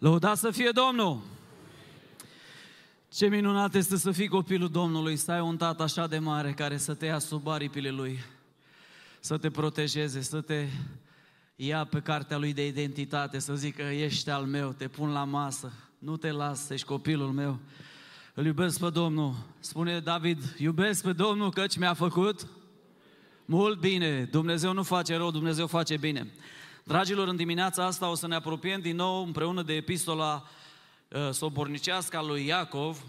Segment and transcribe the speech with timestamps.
[0.00, 1.20] Lăudat să fie Domnul!
[3.12, 6.76] Ce minunat este să fii copilul Domnului, să ai un tată așa de mare care
[6.76, 8.18] să te ia sub aripile Lui,
[9.20, 10.68] să te protejeze, să te
[11.56, 15.72] ia pe cartea Lui de identitate, să zică ești al meu, te pun la masă,
[15.98, 17.58] nu te las, ești copilul meu.
[18.34, 19.34] Îl iubesc pe Domnul.
[19.58, 22.46] Spune David, iubesc pe Domnul căci mi-a făcut
[23.44, 24.24] mult bine.
[24.24, 26.32] Dumnezeu nu face rău, Dumnezeu face bine.
[26.84, 30.44] Dragilor, în dimineața asta o să ne apropiem din nou împreună de epistola
[31.08, 33.04] uh, sobornicească a lui Iacov.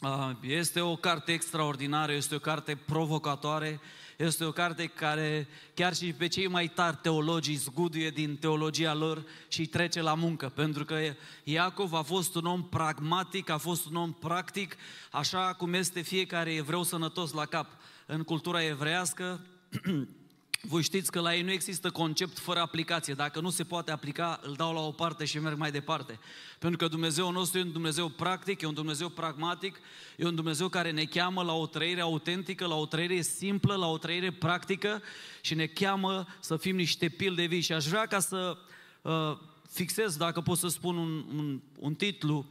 [0.00, 3.80] Uh, este o carte extraordinară, este o carte provocatoare,
[4.18, 9.24] este o carte care chiar și pe cei mai tari teologii zguduie din teologia lor
[9.48, 10.96] și îi trece la muncă, pentru că
[11.44, 14.76] Iacov a fost un om pragmatic, a fost un om practic,
[15.10, 17.70] așa cum este fiecare evreu sănătos la cap.
[18.06, 19.46] În cultura evreiască,
[20.66, 23.14] Voi știți că la ei nu există concept fără aplicație.
[23.14, 26.18] Dacă nu se poate aplica, îl dau la o parte și merg mai departe.
[26.58, 29.80] Pentru că Dumnezeu nostru e un Dumnezeu practic, e un Dumnezeu pragmatic,
[30.16, 33.86] e un Dumnezeu care ne cheamă la o trăire autentică, la o trăire simplă, la
[33.86, 35.02] o trăire practică
[35.40, 37.60] și ne cheamă să fim niște pilde vii.
[37.60, 38.56] Și aș vrea ca să
[39.02, 39.38] uh,
[39.70, 42.46] fixez, dacă pot să spun un, un, un titlu,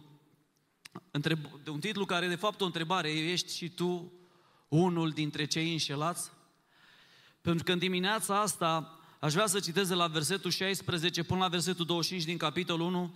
[1.11, 4.11] întreb, un titlu care de fapt o întrebare, ești și tu
[4.67, 6.31] unul dintre cei înșelați?
[7.43, 11.47] Pentru că în dimineața asta aș vrea să citez de la versetul 16 până la
[11.47, 13.15] versetul 25 din capitolul 1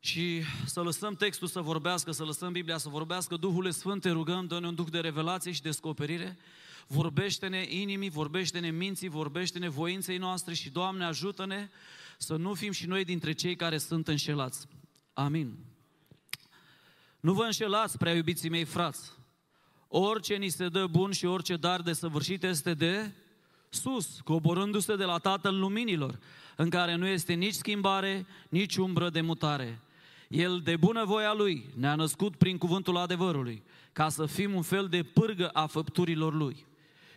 [0.00, 3.36] și să lăsăm textul să vorbească, să lăsăm Biblia să vorbească.
[3.36, 6.38] Duhul Sfânt te rugăm, dă-ne un duh de revelație și descoperire.
[6.86, 11.70] Vorbește-ne inimii, vorbește-ne minții, vorbește-ne voinței noastre și, Doamne, ajută-ne
[12.18, 14.66] să nu fim și noi dintre cei care sunt înșelați.
[15.12, 15.58] Amin.
[17.20, 19.12] Nu vă înșelați, prea iubiții mei frați,
[19.92, 23.10] Orice ni se dă bun și orice dar de săvârșit este de
[23.68, 26.18] sus, coborându-se de la Tatăl Luminilor,
[26.56, 29.80] în care nu este nici schimbare, nici umbră de mutare.
[30.28, 34.86] El, de bună voia Lui, ne-a născut prin cuvântul adevărului, ca să fim un fel
[34.86, 36.66] de pârgă a făpturilor Lui.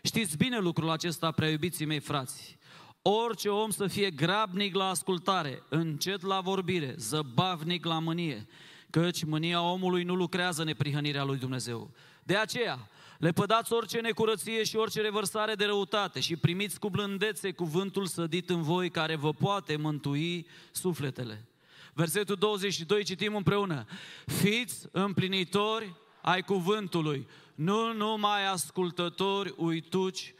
[0.03, 2.57] Știți bine lucrul acesta, prea iubiții mei frați.
[3.01, 8.47] Orice om să fie grabnic la ascultare, încet la vorbire, zăbavnic la mânie,
[8.89, 11.91] căci mânia omului nu lucrează neprihănirea lui Dumnezeu.
[12.23, 18.05] De aceea, lepădați orice necurăție și orice revărsare de răutate și primiți cu blândețe cuvântul
[18.05, 21.45] sădit în voi care vă poate mântui sufletele.
[21.93, 23.85] Versetul 22 citim împreună.
[24.25, 30.33] Fiți împlinitori ai cuvântului, nu numai ascultători uituci.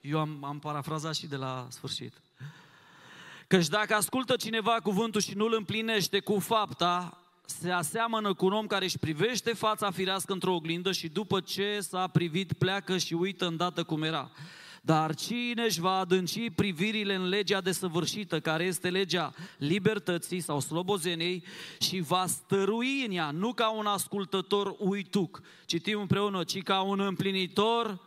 [0.00, 2.12] Eu am, am parafrazat și de la sfârșit.
[3.46, 8.52] Căci dacă ascultă cineva cuvântul și nu îl împlinește cu fapta, se aseamănă cu un
[8.52, 13.14] om care își privește fața firească într-o oglindă și după ce s-a privit pleacă și
[13.14, 14.30] uită îndată cum era.
[14.82, 21.44] Dar cine își va adânci privirile în legea desăvârșită, care este legea libertății sau slobozeniei,
[21.78, 27.00] și va stărui în ea, nu ca un ascultător uituc, citim împreună, ci ca un
[27.00, 28.00] împlinitor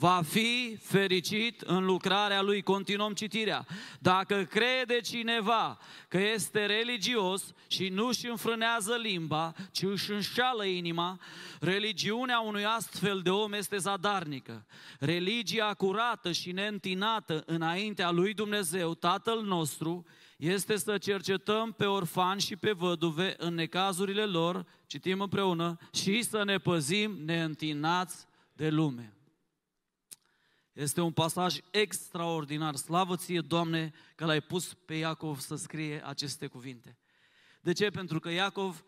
[0.00, 2.62] va fi fericit în lucrarea lui.
[2.62, 3.66] Continuăm citirea.
[3.98, 5.78] Dacă crede cineva
[6.08, 11.20] că este religios și nu își înfrânează limba, ci își înșală inima,
[11.60, 14.66] religiunea unui astfel de om este zadarnică.
[14.98, 20.06] Religia curată și neîntinată înaintea lui Dumnezeu, Tatăl nostru,
[20.36, 26.44] este să cercetăm pe orfani și pe văduve în necazurile lor, citim împreună, și să
[26.44, 29.14] ne păzim neîntinați de lume.
[30.72, 32.76] Este un pasaj extraordinar.
[32.76, 36.98] Slavă ție, Doamne, că l-ai pus pe Iacov să scrie aceste cuvinte.
[37.60, 37.90] De ce?
[37.90, 38.84] Pentru că Iacov,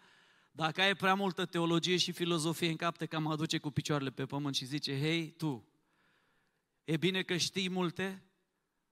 [0.50, 4.26] dacă ai prea multă teologie și filozofie în cap, te cam aduce cu picioarele pe
[4.26, 5.66] pământ și zice, hei, tu,
[6.84, 8.22] e bine că știi multe,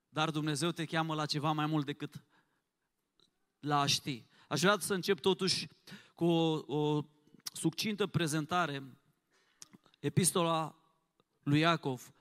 [0.09, 2.23] dar Dumnezeu te cheamă la ceva mai mult decât
[3.59, 4.25] la a ști.
[4.47, 5.67] Aș vrea să încep totuși
[6.15, 7.05] cu o, o
[7.53, 8.83] succintă prezentare,
[9.99, 10.75] epistola
[11.43, 12.13] lui Iacov,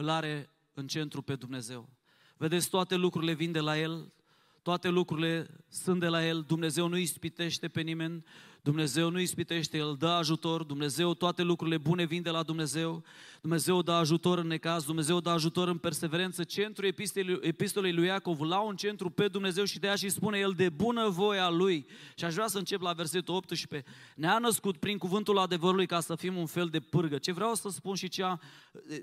[0.00, 1.88] îl are în centru pe Dumnezeu.
[2.36, 4.12] Vedeți, toate lucrurile vin de la El,
[4.62, 8.24] toate lucrurile sunt de la El, Dumnezeu nu ispitește pe nimeni,
[8.62, 13.04] Dumnezeu nu ispitește, El dă ajutor, Dumnezeu, toate lucrurile bune vin de la Dumnezeu,
[13.40, 16.44] Dumnezeu dă ajutor în necaz, Dumnezeu dă ajutor în perseverență.
[16.44, 16.94] Centrul
[17.40, 20.68] epistolei lui Iacov la un centru pe Dumnezeu și de aia și spune El de
[20.68, 21.86] bună voia Lui.
[22.14, 23.90] Și aș vrea să încep la versetul 18.
[24.16, 27.18] Ne-a născut prin cuvântul adevărului ca să fim un fel de pârgă.
[27.18, 28.24] Ce vreau să spun și ce,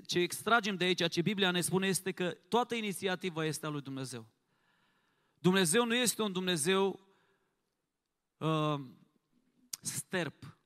[0.06, 3.80] ce extragem de aici, ce Biblia ne spune este că toată inițiativa este a lui
[3.80, 4.26] Dumnezeu.
[5.38, 7.00] Dumnezeu nu este un Dumnezeu
[8.38, 8.80] uh,
[9.80, 10.58] sterp.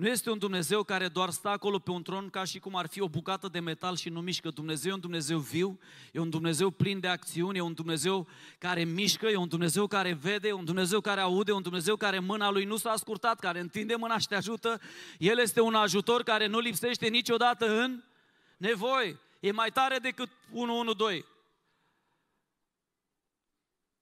[0.00, 2.86] Nu este un Dumnezeu care doar stă acolo pe un tron ca și cum ar
[2.86, 4.50] fi o bucată de metal și nu mișcă.
[4.50, 5.78] Dumnezeu e un Dumnezeu viu,
[6.12, 8.26] e un Dumnezeu plin de acțiuni, e un Dumnezeu
[8.58, 11.96] care mișcă, e un Dumnezeu care vede, e un Dumnezeu care aude, e un Dumnezeu
[11.96, 14.80] care mâna lui nu s-a scurtat, care întinde mâna și te ajută.
[15.18, 18.02] El este un ajutor care nu lipsește niciodată în
[18.56, 19.18] nevoie.
[19.40, 21.24] E mai tare decât 112.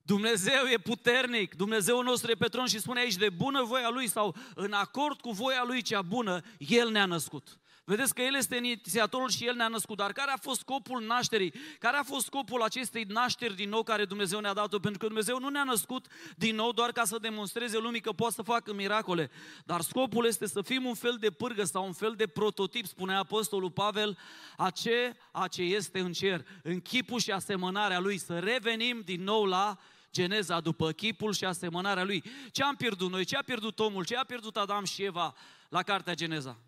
[0.08, 4.08] Dumnezeu e puternic, Dumnezeu nostru e pe tron și spune aici de bună voia Lui
[4.08, 7.58] sau în acord cu voia Lui cea bună, El ne-a născut.
[7.84, 9.96] Vedeți că El este inițiatorul și El ne-a născut.
[9.96, 11.52] Dar care a fost scopul nașterii?
[11.78, 14.78] Care a fost scopul acestei nașteri din nou care Dumnezeu ne-a dat-o?
[14.78, 16.06] Pentru că Dumnezeu nu ne-a născut
[16.36, 19.30] din nou doar ca să demonstreze lumii că poate să facă miracole.
[19.64, 23.14] Dar scopul este să fim un fel de pârgă sau un fel de prototip, spune
[23.14, 24.18] Apostolul Pavel,
[24.56, 26.44] a ce, a ce este în cer.
[26.62, 29.78] În chipul și asemănarea Lui, să revenim din nou la
[30.12, 32.24] Geneza după chipul și asemănarea lui.
[32.52, 33.24] Ce am pierdut noi?
[33.24, 34.04] Ce a pierdut omul?
[34.04, 35.34] Ce a pierdut Adam și Eva
[35.68, 36.58] la cartea Geneza?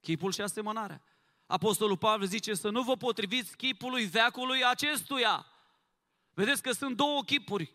[0.00, 1.02] Chipul și asemănarea.
[1.46, 5.46] Apostolul Pavel zice să nu vă potriviți chipului veacului acestuia.
[6.34, 7.72] Vedeți că sunt două chipuri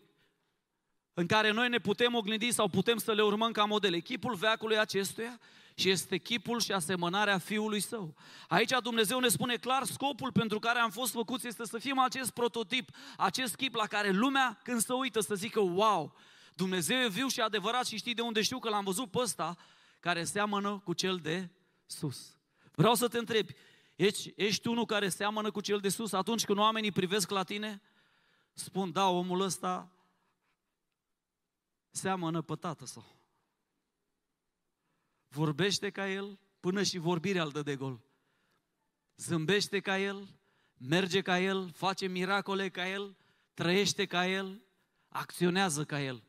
[1.14, 3.98] în care noi ne putem oglindi sau putem să le urmăm ca modele.
[3.98, 5.40] Chipul veacului acestuia
[5.78, 8.14] și este chipul și asemănarea Fiului Său.
[8.48, 12.30] Aici Dumnezeu ne spune clar, scopul pentru care am fost făcuți este să fim acest
[12.30, 16.14] prototip, acest chip la care lumea când se uită să zică, wow,
[16.54, 19.56] Dumnezeu e viu și adevărat și știi de unde știu că l-am văzut pe ăsta
[20.00, 21.50] care seamănă cu cel de
[21.86, 22.36] sus.
[22.74, 23.46] Vreau să te întreb,
[23.96, 27.82] ești, ești unul care seamănă cu cel de sus atunci când oamenii privesc la tine?
[28.52, 29.90] Spun, da, omul ăsta
[31.90, 33.04] seamănă pe tată sau
[35.28, 38.00] vorbește ca el, până și vorbirea îl dă de gol.
[39.16, 40.28] Zâmbește ca el,
[40.76, 43.16] merge ca el, face miracole ca el,
[43.54, 44.62] trăiește ca el,
[45.08, 46.22] acționează ca el.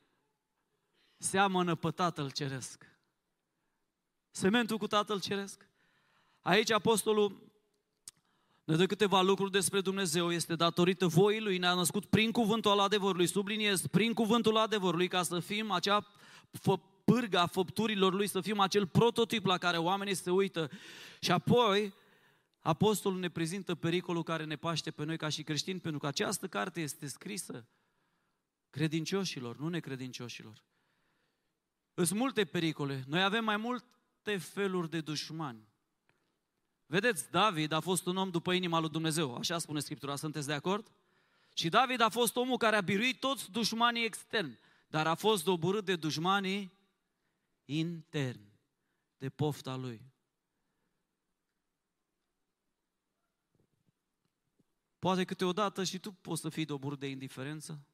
[1.18, 2.86] Seamănă pe Tatăl Ceresc.
[4.32, 5.68] Sementul cu Tatăl Ceresc.
[6.42, 7.48] Aici apostolul
[8.64, 12.80] ne dă câteva lucruri despre Dumnezeu, este datorită voii Lui, ne-a născut prin cuvântul al
[12.80, 16.08] adevărului, subliniez, prin cuvântul adevărului, ca să fim acea
[17.12, 20.70] pârga făpturilor lui, să fim acel prototip la care oamenii se uită.
[21.20, 21.94] Și apoi,
[22.60, 26.48] apostolul ne prezintă pericolul care ne paște pe noi ca și creștini, pentru că această
[26.48, 27.68] carte este scrisă
[28.70, 30.64] credincioșilor, nu necredincioșilor.
[31.94, 33.04] Sunt multe pericole.
[33.08, 35.68] Noi avem mai multe feluri de dușmani.
[36.86, 40.54] Vedeți, David a fost un om după inima lui Dumnezeu, așa spune Scriptura, sunteți de
[40.54, 40.92] acord?
[41.54, 45.86] Și David a fost omul care a biruit toți dușmanii externi, dar a fost doborât
[45.86, 46.77] de dușmanii
[47.70, 48.42] intern
[49.18, 50.12] de pofta lui.
[55.00, 57.86] Poate câteodată și tu poți să fii dobor de indiferență.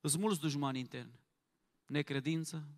[0.00, 1.20] Sunt mulți dușmani interni.
[1.86, 2.68] Necredință,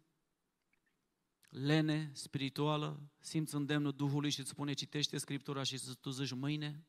[1.48, 6.86] lene spirituală, simți îndemnul Duhului și îți spune citește Scriptura și să tu zici mâine.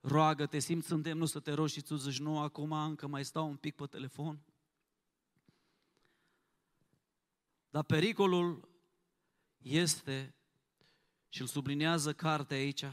[0.00, 3.56] Roagă-te, simți îndemnul să te rogi și tu zici nu, acum încă mai stau un
[3.56, 4.44] pic pe telefon.
[7.78, 8.68] Dar pericolul
[9.58, 10.34] este,
[11.28, 12.84] și îl sublinează cartea aici,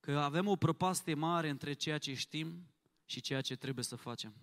[0.00, 2.66] că avem o prăpastie mare între ceea ce știm
[3.04, 4.34] și ceea ce trebuie să facem.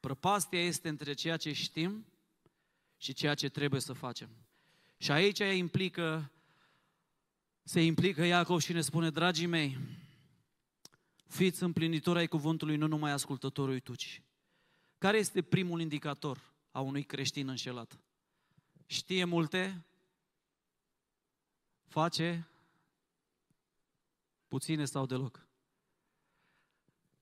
[0.00, 2.06] Prăpastia este între ceea ce știm
[2.96, 4.30] și ceea ce trebuie să facem.
[4.96, 6.32] Și aici implică,
[7.62, 9.78] se implică Iacov și ne spune, dragii mei,
[11.28, 14.22] fiți împlinitori ai cuvântului, nu numai ascultătorului tuci.
[14.98, 16.54] Care este primul indicator?
[16.76, 18.00] A unui creștin înșelat.
[18.86, 19.84] Știe multe,
[21.84, 22.48] face
[24.48, 25.46] puține sau deloc.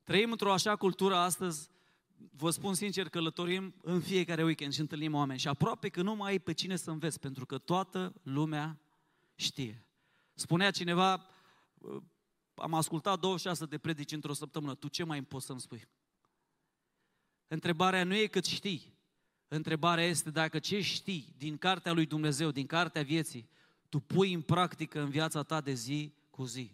[0.03, 1.71] Trăim într-o așa cultură astăzi,
[2.17, 6.31] vă spun sincer, călătorim în fiecare weekend și întâlnim oameni și aproape că nu mai
[6.31, 8.81] ai pe cine să înveți, pentru că toată lumea
[9.35, 9.87] știe.
[10.33, 11.27] Spunea cineva,
[12.55, 15.89] am ascultat 26 de predici într-o săptămână, tu ce mai poți să-mi spui?
[17.47, 18.94] Întrebarea nu e cât știi,
[19.55, 23.49] Întrebarea este dacă ce știi din cartea lui Dumnezeu, din cartea vieții,
[23.89, 26.71] tu pui în practică în viața ta de zi cu zi.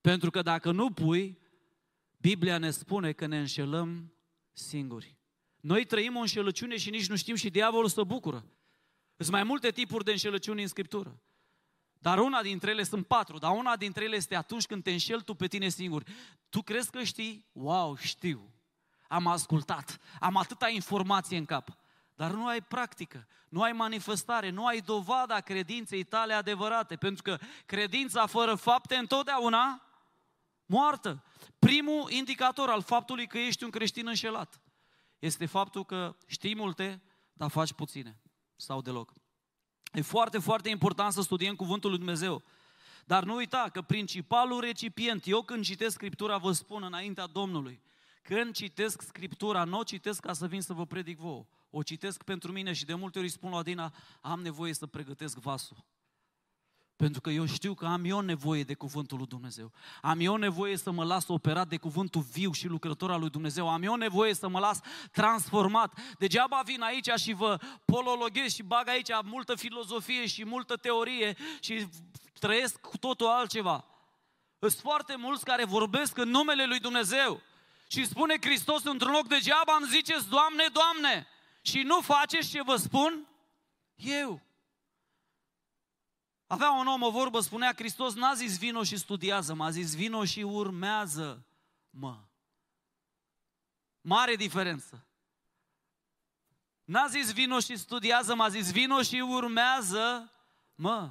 [0.00, 1.38] Pentru că dacă nu pui,
[2.16, 4.12] Biblia ne spune că ne înșelăm
[4.52, 5.16] singuri.
[5.60, 8.44] Noi trăim o înșelăciune și nici nu știm și diavolul să bucură.
[9.16, 11.20] Sunt mai multe tipuri de înșelăciuni în Scriptură.
[11.98, 15.22] Dar una dintre ele sunt patru, dar una dintre ele este atunci când te înșeli
[15.22, 16.04] tu pe tine singur.
[16.48, 17.46] Tu crezi că știi?
[17.52, 18.52] Wow, știu
[19.12, 21.68] am ascultat, am atâta informație în cap,
[22.14, 27.38] dar nu ai practică, nu ai manifestare, nu ai dovada credinței tale adevărate, pentru că
[27.66, 29.82] credința fără fapte întotdeauna
[30.66, 31.24] moartă.
[31.58, 34.60] Primul indicator al faptului că ești un creștin înșelat
[35.18, 37.02] este faptul că știi multe,
[37.32, 38.20] dar faci puține
[38.56, 39.12] sau deloc.
[39.92, 42.42] E foarte, foarte important să studiem Cuvântul lui Dumnezeu.
[43.04, 47.82] Dar nu uita că principalul recipient, eu când citesc Scriptura vă spun înaintea Domnului,
[48.22, 52.22] când citesc Scriptura, nu o citesc ca să vin să vă predic vouă, o citesc
[52.22, 55.84] pentru mine și de multe ori spun la Adina, am nevoie să pregătesc vasul.
[56.96, 59.72] Pentru că eu știu că am eu nevoie de cuvântul lui Dumnezeu.
[60.02, 63.68] Am eu nevoie să mă las operat de cuvântul viu și lucrător al lui Dumnezeu.
[63.68, 64.80] Am eu nevoie să mă las
[65.12, 65.98] transformat.
[66.18, 71.88] Degeaba vin aici și vă polologhez și bag aici multă filozofie și multă teorie și
[72.38, 73.84] trăiesc cu totul altceva.
[74.58, 77.40] Sunt foarte mulți care vorbesc în numele lui Dumnezeu.
[77.92, 81.26] Și spune Hristos într-un loc, degeaba îmi ziceți, Doamne, Doamne,
[81.62, 83.28] și nu faceți ce vă spun
[83.94, 84.40] eu.
[86.46, 90.24] Avea un om o vorbă, spunea Hristos, n-a zis vino și studiază, m-a zis vino
[90.24, 91.46] și urmează,
[91.90, 92.18] mă.
[94.00, 95.06] Mare diferență.
[96.84, 100.32] N-a zis vino și studiază, m-a zis vino și urmează,
[100.74, 101.10] mă.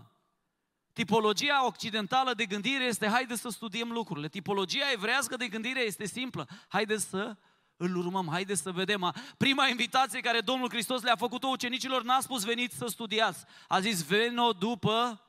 [0.94, 4.28] Tipologia occidentală de gândire este haide să studiem lucrurile.
[4.28, 6.48] Tipologia evrească de gândire este simplă.
[6.68, 7.38] Haide să
[7.78, 9.14] îl urmăm, haide să vedem.
[9.38, 13.46] Prima invitație care Domnul Hristos le-a făcut-o ucenicilor n-a spus veniți să studiați.
[13.68, 15.26] A zis veno după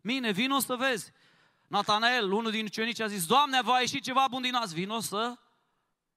[0.00, 1.12] mine, vino să vezi.
[1.66, 5.38] Natanael, unul din ucenici, a zis, Doamne, va ieși ceva bun din azi, vino să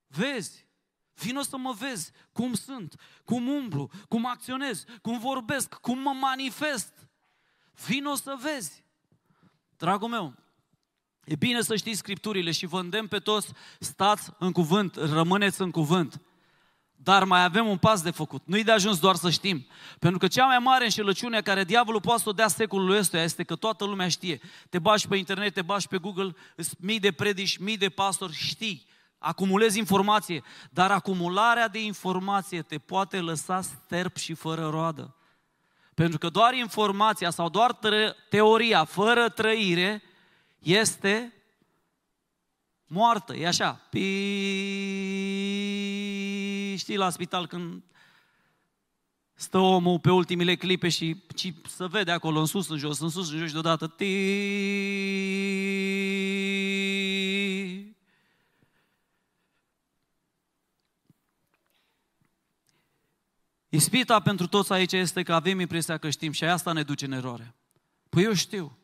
[0.07, 0.67] vezi.
[1.13, 7.09] Vino să mă vezi cum sunt, cum umblu, cum acționez, cum vorbesc, cum mă manifest.
[7.86, 8.83] Vino să vezi.
[9.77, 10.33] Dragul meu,
[11.24, 15.71] e bine să știți Scripturile și vă îndemn pe toți, stați în cuvânt, rămâneți în
[15.71, 16.21] cuvânt.
[17.01, 18.41] Dar mai avem un pas de făcut.
[18.45, 19.67] Nu-i de ajuns doar să știm.
[20.00, 23.43] Pentru că cea mai mare înșelăciune care diavolul poate să o dea secolului ăsta este
[23.43, 24.39] că toată lumea știe.
[24.69, 26.36] Te bași pe internet, te bași pe Google,
[26.79, 28.88] mii de predici, mii de pastori, știi.
[29.17, 35.19] Acumulezi informație, dar acumularea de informație te poate lăsa sterp și fără roadă.
[36.00, 37.79] Pentru că doar informația sau doar
[38.29, 40.03] teoria fără trăire
[40.60, 41.34] este
[42.88, 43.36] moartă.
[43.36, 43.88] E așa.
[43.89, 44.00] Pi...
[46.77, 47.84] Știi la spital când
[49.34, 53.10] stă omul pe ultimile clipe și, și să vede acolo în sus, în jos, în
[53.10, 54.06] sus, în jos și deodată ti...
[63.70, 67.12] Ispita pentru toți aici este că avem impresia că știm și asta ne duce în
[67.12, 67.56] eroare.
[68.10, 68.78] Păi eu știu.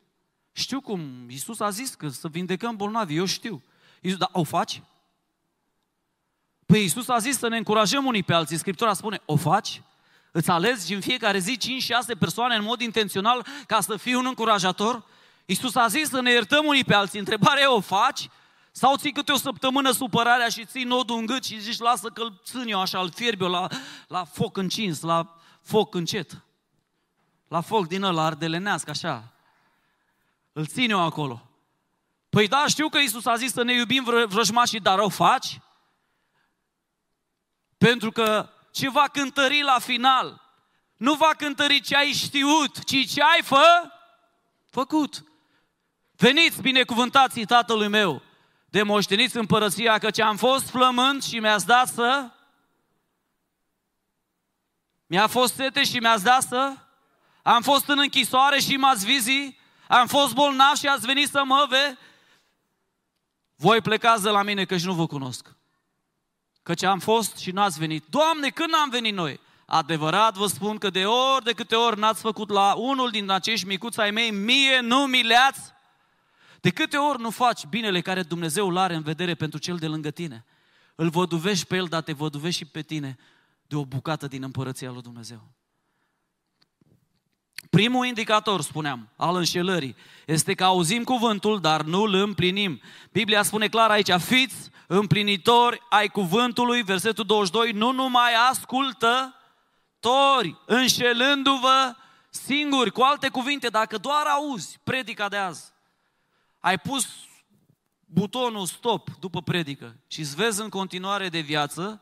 [0.51, 3.63] Știu cum Iisus a zis că să vindecăm bolnavi, eu știu.
[4.01, 4.81] Iisus, dar o faci?
[6.65, 8.57] Păi Iisus a zis să ne încurajăm unii pe alții.
[8.57, 9.81] Scriptura spune, o faci?
[10.31, 11.57] Îți alegi în fiecare zi
[12.13, 15.05] 5-6 persoane în mod intențional ca să fii un încurajator?
[15.45, 17.19] Iisus a zis să ne iertăm unii pe alții.
[17.19, 18.29] Întrebarea e, o faci?
[18.77, 22.41] Sau ții câte o săptămână supărarea și ții nodul în gât și zici, lasă că-l
[22.43, 23.67] țin eu așa, îl fierbi eu la,
[24.07, 26.43] la foc încins, la foc încet.
[27.47, 29.33] La foc din ăla ardelenească, așa.
[30.53, 31.49] Îl țin eu acolo.
[32.29, 35.59] Păi da, știu că Isus a zis să ne iubim vrăjmașii, dar o faci?
[37.77, 40.41] Pentru că ce va cântări la final
[40.97, 43.91] nu va cântări ce ai știut, ci ce ai fă,
[44.69, 45.23] făcut.
[46.11, 48.21] Veniți binecuvântații tatălui meu,
[48.75, 52.29] de moșteniți împărăția, că ce am fost flământ și mi-ați dat să...
[55.07, 56.73] Mi-a fost sete și mi-ați dat să...
[57.43, 59.59] Am fost în închisoare și m-ați vizit.
[59.87, 61.97] Am fost bolnav și ați venit să mă ve...
[63.55, 65.55] Voi plecați de la mine că și nu vă cunosc.
[66.63, 68.05] Căci am fost și n-ați venit.
[68.09, 69.39] Doamne, când am venit noi?
[69.65, 73.67] Adevărat vă spun că de ori de câte ori n-ați făcut la unul din acești
[73.67, 75.74] micuți ai mei, mie nu mi le-ați.
[76.65, 79.87] De câte ori nu faci binele care Dumnezeu îl are în vedere pentru cel de
[79.87, 80.45] lângă tine?
[80.95, 83.17] Îl văduvești pe el, dar te văduvești și pe tine
[83.67, 85.41] de o bucată din împărăția lui Dumnezeu.
[87.69, 89.95] Primul indicator, spuneam, al înșelării,
[90.25, 92.81] este că auzim cuvântul, dar nu îl împlinim.
[93.11, 99.35] Biblia spune clar aici, fiți împlinitori ai cuvântului, versetul 22, nu numai ascultă,
[99.99, 101.95] tori, înșelându-vă
[102.29, 102.91] singuri.
[102.91, 105.73] Cu alte cuvinte, dacă doar auzi predica de azi,
[106.65, 107.07] ai pus
[108.05, 112.01] butonul stop după predică și îți vezi în continuare de viață,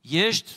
[0.00, 0.52] ești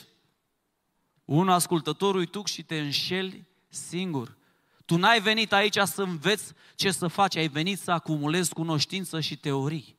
[1.25, 4.37] un ascultător uituc și te înșeli singur.
[4.85, 9.37] Tu n-ai venit aici să înveți ce să faci, ai venit să acumulezi cunoștință și
[9.37, 9.97] teorii.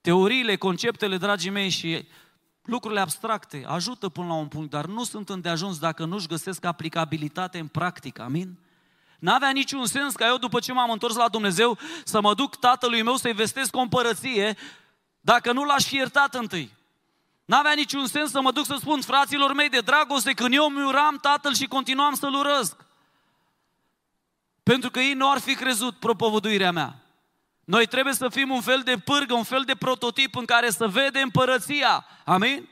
[0.00, 2.06] Teoriile, conceptele, dragii mei, și
[2.62, 7.58] lucrurile abstracte ajută până la un punct, dar nu sunt îndeajuns dacă nu-și găsesc aplicabilitate
[7.58, 8.22] în practică.
[8.22, 8.58] Amin?
[9.22, 13.02] N-avea niciun sens ca eu, după ce m-am întors la Dumnezeu, să mă duc tatălui
[13.02, 14.56] meu să-i vestesc o împărăție,
[15.20, 16.76] dacă nu l-aș fi iertat întâi.
[17.44, 20.84] N-avea niciun sens să mă duc să spun fraților mei de dragoste când eu mi
[20.84, 22.76] uram tatăl și continuam să-l urăsc.
[24.62, 26.96] Pentru că ei nu ar fi crezut propovăduirea mea.
[27.64, 30.88] Noi trebuie să fim un fel de pârgă, un fel de prototip în care să
[30.88, 32.06] vede împărăția.
[32.24, 32.68] Amin?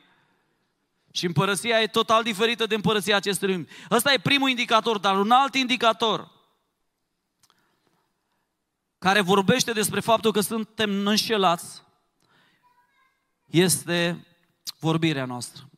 [1.13, 3.69] Și împărăția e total diferită de împărăția acestui lumi.
[3.91, 6.39] Ăsta e primul indicator, dar un alt indicator
[9.01, 11.83] care vorbește despre faptul că suntem înșelați
[13.47, 14.27] este
[14.79, 15.71] vorbirea noastră.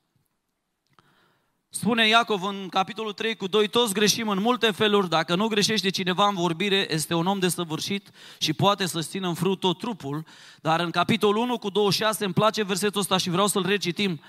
[1.69, 5.91] Spune Iacov în capitolul 3 cu 2, toți greșim în multe feluri, dacă nu greșește
[5.91, 10.27] cineva în vorbire, este un om desăvârșit și poate să țină în frut tot trupul,
[10.61, 14.21] dar în capitolul 1 cu 26 îmi place versetul ăsta și vreau să-l recitim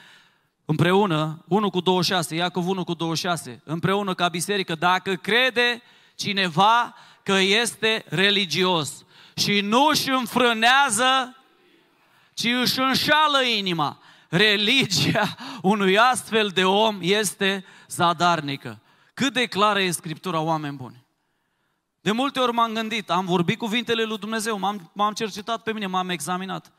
[0.66, 5.82] împreună, 1 cu 26, Iacov 1 cu 26, împreună ca biserică, dacă crede
[6.16, 11.38] cineva că este religios și nu își înfrânează,
[12.34, 14.00] ci își înșală inima,
[14.30, 18.82] religia unui astfel de om este zadarnică.
[19.14, 21.06] Cât de clară e Scriptura, oameni buni?
[22.02, 25.86] De multe ori m-am gândit, am vorbit cuvintele lui Dumnezeu, m-am, m-am cercetat pe mine,
[25.86, 26.72] m-am examinat.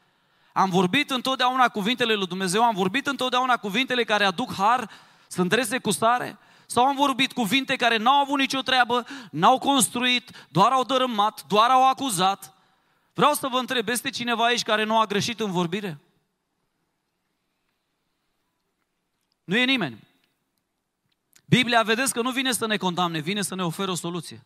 [0.52, 4.90] Am vorbit întotdeauna cuvintele lui Dumnezeu, am vorbit întotdeauna cuvintele care aduc har,
[5.28, 10.46] sunt drese cu sare, sau am vorbit cuvinte care n-au avut nicio treabă, n-au construit,
[10.48, 12.54] doar au dărâmat, doar au acuzat.
[13.14, 16.00] Vreau să vă întreb, este cineva aici care nu a greșit în vorbire?
[19.44, 20.02] Nu e nimeni.
[21.44, 24.44] Biblia, vedeți că nu vine să ne condamne, vine să ne oferă o soluție.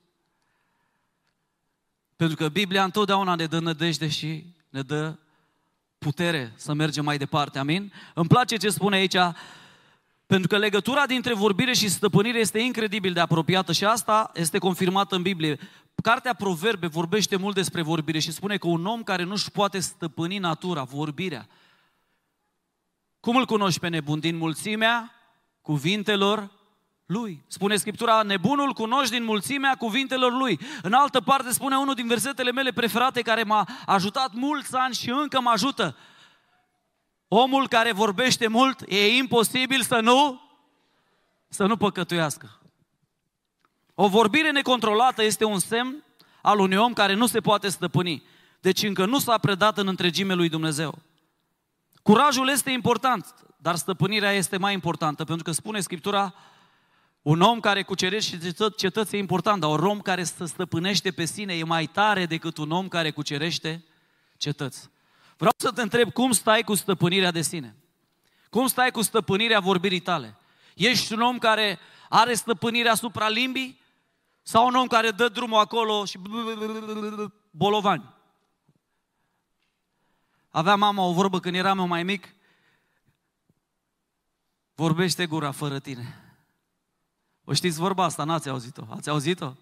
[2.17, 5.17] Pentru că Biblia întotdeauna ne dă nădejde și ne dă
[5.99, 7.59] putere să mergem mai departe.
[7.59, 7.93] Amin?
[8.15, 9.17] Îmi place ce spune aici,
[10.29, 15.15] pentru că legătura dintre vorbire și stăpânire este incredibil de apropiată și asta este confirmată
[15.15, 15.59] în Biblie.
[16.03, 20.39] Cartea Proverbe vorbește mult despre vorbire și spune că un om care nu-și poate stăpâni
[20.39, 21.49] natura, vorbirea,
[23.21, 24.21] cum îl cunoști pe nebun?
[24.21, 25.13] Din mulțimea
[25.63, 26.51] cuvintelor
[27.07, 27.45] lui.
[27.47, 30.61] Spune Scriptura, nebunul cunoști din mulțimea cuvintelor lui.
[30.83, 35.11] În altă parte spune unul din versetele mele preferate care m-a ajutat mulți ani și
[35.11, 35.97] încă mă ajută.
[37.29, 40.41] Omul care vorbește mult, e imposibil să nu,
[41.49, 42.61] să nu păcătuiască.
[43.95, 46.05] O vorbire necontrolată este un semn
[46.43, 48.23] al unui om care nu se poate stăpâni.
[48.61, 50.99] Deci încă nu s-a predat în întregime lui Dumnezeu.
[52.03, 56.35] Curajul este important, dar stăpânirea este mai importantă, pentru că spune Scriptura,
[57.23, 61.55] un om care cucerește cetăți e important, dar un om care se stăpânește pe sine
[61.55, 63.85] e mai tare decât un om care cucerește
[64.37, 64.91] cetăți.
[65.39, 67.77] Vreau să te întreb cum stai cu stăpânirea de sine.
[68.51, 70.37] Cum stai cu stăpânirea vorbirii tale?
[70.75, 73.81] Ești un om care are stăpânirea asupra limbii?
[74.43, 76.19] Sau un om care dă drumul acolo și
[77.51, 78.15] bolovani?
[80.51, 82.35] Avea mama o vorbă când eram eu mai mic,
[84.75, 86.23] vorbește gura fără tine.
[87.45, 88.85] O știți vorba asta, n-ați auzit-o?
[88.91, 89.53] Ați auzit-o?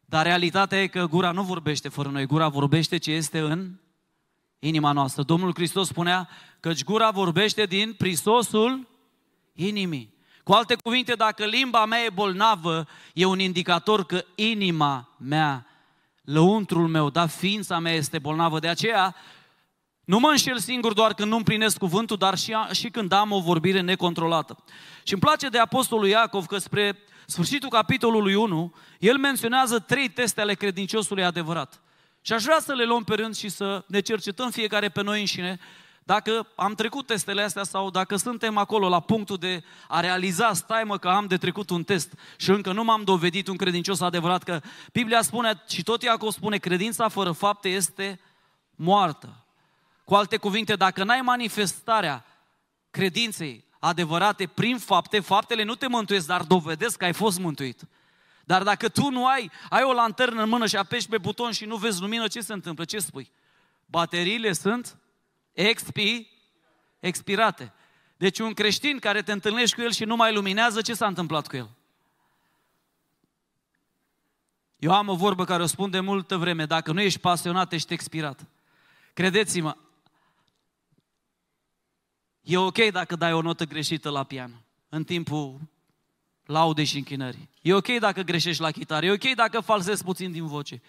[0.00, 3.78] Dar realitatea e că gura nu vorbește fără noi, gura vorbește ce este în
[4.60, 5.22] inima noastră.
[5.22, 6.28] Domnul Hristos spunea
[6.60, 8.88] că gura vorbește din prisosul
[9.52, 10.14] inimii.
[10.44, 15.66] Cu alte cuvinte, dacă limba mea e bolnavă, e un indicator că inima mea,
[16.24, 18.58] lăuntrul meu, da, ființa mea este bolnavă.
[18.58, 19.14] De aceea,
[20.04, 23.40] nu mă înșel singur doar când nu împlinesc cuvântul, dar și, și când am o
[23.40, 24.64] vorbire necontrolată.
[25.02, 30.40] Și îmi place de Apostolul Iacov că spre sfârșitul capitolului 1, el menționează trei teste
[30.40, 31.82] ale credinciosului adevărat.
[32.20, 35.20] Și aș vrea să le luăm pe rând și să ne cercetăm fiecare pe noi
[35.20, 35.60] înșine
[36.10, 40.84] dacă am trecut testele astea sau dacă suntem acolo la punctul de a realiza, stai
[40.84, 44.42] mă că am de trecut un test și încă nu m-am dovedit un credincios adevărat,
[44.42, 44.60] că
[44.92, 48.20] Biblia spune și tot Iacov spune, credința fără fapte este
[48.74, 49.44] moartă.
[50.04, 52.24] Cu alte cuvinte, dacă n-ai manifestarea
[52.90, 57.82] credinței adevărate prin fapte, faptele nu te mântuiesc, dar dovedesc că ai fost mântuit.
[58.50, 61.64] Dar dacă tu nu ai, ai o lanternă în mână și apeși pe buton și
[61.64, 62.84] nu vezi lumină, ce se întâmplă?
[62.84, 63.32] Ce spui?
[63.86, 64.98] Bateriile sunt
[65.52, 66.28] expi,
[67.00, 67.72] expirate.
[68.16, 71.46] Deci un creștin care te întâlnești cu el și nu mai luminează, ce s-a întâmplat
[71.46, 71.70] cu el?
[74.78, 77.92] Eu am o vorbă care o spun de multă vreme, dacă nu ești pasionat, ești
[77.92, 78.46] expirat.
[79.12, 79.76] Credeți-mă,
[82.40, 85.60] E ok dacă dai o notă greșită la pian în timpul
[86.50, 87.48] laudei și închinării.
[87.62, 89.06] E ok dacă greșești la chitară.
[89.06, 90.82] E ok dacă falsezi puțin din voce.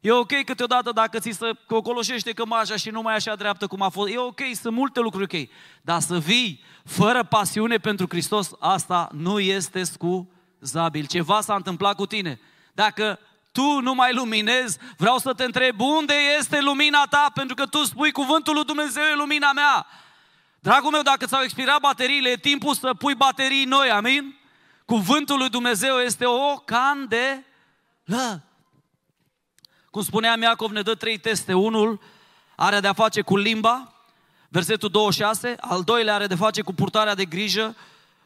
[0.00, 3.88] E ok câteodată dacă ți se cocoloșește cămașa și nu mai așa dreaptă cum a
[3.88, 4.12] fost.
[4.12, 5.48] E ok, sunt multe lucruri ok.
[5.82, 11.06] Dar să vii fără pasiune pentru Hristos, asta nu este scuzabil.
[11.06, 12.40] Ceva s-a întâmplat cu tine.
[12.72, 13.18] Dacă
[13.52, 17.84] tu nu mai luminezi, vreau să te întreb unde este lumina ta, pentru că tu
[17.84, 19.86] spui cuvântul lui Dumnezeu e lumina mea.
[20.60, 24.39] Dragul meu, dacă ți-au expirat bateriile, e timpul să pui baterii noi, amin?
[24.90, 28.42] Cuvântul lui Dumnezeu este o candelă.
[29.90, 31.54] Cum spuneam, Iacov ne dă trei teste.
[31.54, 32.00] Unul
[32.56, 33.94] are de-a face cu limba,
[34.48, 35.56] versetul 26.
[35.60, 37.76] Al doilea are de face cu purtarea de grijă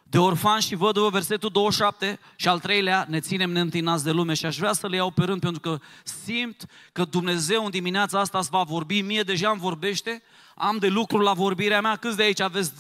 [0.03, 2.19] de orfan și văduvă, versetul 27.
[2.37, 4.35] Și al treilea, ne ținem neîntinați de lume.
[4.35, 5.79] Și aș vrea să le iau pe rând, pentru că
[6.25, 9.01] simt că Dumnezeu în dimineața asta îți va vorbi.
[9.01, 10.23] Mie deja îmi vorbește.
[10.55, 11.97] Am de lucru la vorbirea mea.
[11.97, 12.73] Câți de aici aveți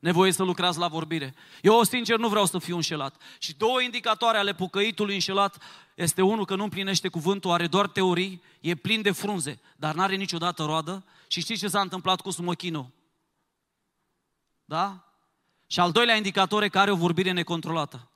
[0.00, 1.34] nevoie să lucrați la vorbire.
[1.62, 3.22] Eu, sincer, nu vreau să fiu înșelat.
[3.38, 5.62] Și două indicatoare ale pocăitului înșelat
[5.94, 10.02] este unul că nu împlinește cuvântul, are doar teorii, e plin de frunze, dar nu
[10.02, 11.04] are niciodată roadă.
[11.26, 12.90] Și știți ce s-a întâmplat cu Smochino?
[14.64, 15.04] Da?
[15.66, 18.10] Și al doilea indicator e că are o vorbire necontrolată.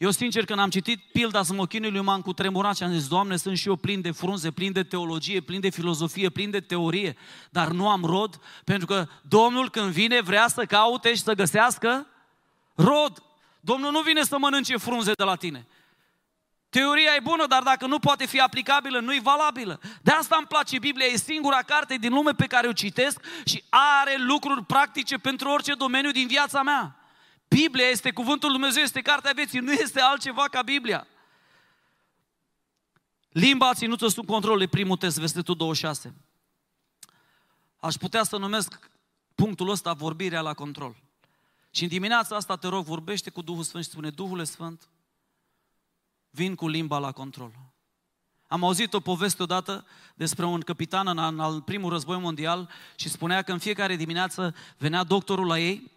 [0.00, 3.68] Eu, sincer, când am citit pilda smochinului, m-am cutremurat și am zis, Doamne, sunt și
[3.68, 7.16] eu plin de frunze, plin de teologie, plin de filozofie, plin de teorie,
[7.50, 12.06] dar nu am rod, pentru că Domnul când vine vrea să caute și să găsească
[12.74, 13.22] rod.
[13.60, 15.66] Domnul nu vine să mănânce frunze de la tine.
[16.68, 19.80] Teoria e bună, dar dacă nu poate fi aplicabilă, nu e valabilă.
[20.02, 23.62] De asta îmi place Biblia, e singura carte din lume pe care o citesc și
[23.68, 26.99] are lucruri practice pentru orice domeniu din viața mea.
[27.54, 31.06] Biblia este cuvântul Lui Dumnezeu, este cartea vieții, nu este altceva ca Biblia.
[33.28, 36.14] Limba ținută sub control, e primul test, versetul 26.
[37.80, 38.90] Aș putea să numesc
[39.34, 40.96] punctul ăsta vorbirea la control.
[41.70, 44.88] Și în dimineața asta te rog, vorbește cu Duhul Sfânt și spune, Duhul Sfânt,
[46.30, 47.52] vin cu limba la control.
[48.46, 53.42] Am auzit o poveste odată despre un capitan în al primul război mondial și spunea
[53.42, 55.90] că în fiecare dimineață venea doctorul la ei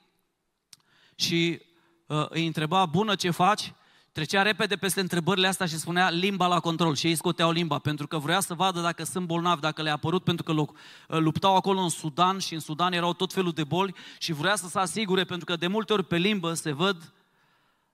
[1.23, 1.61] și
[2.07, 3.73] uh, îi întreba, bună, ce faci?
[4.11, 8.07] Trecea repede peste întrebările astea și spunea limba la control și ei scoteau limba pentru
[8.07, 10.67] că vrea să vadă dacă sunt bolnavi, dacă le-a apărut, pentru că uh,
[11.07, 14.67] luptau acolo în Sudan și în Sudan erau tot felul de boli și vrea să
[14.67, 17.13] se asigure pentru că de multe ori pe limbă se văd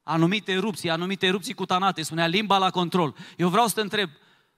[0.04, 3.16] anumite erupții, anumite erupții cutanate, spunea limba la control.
[3.38, 4.10] Eu vreau să te întreb,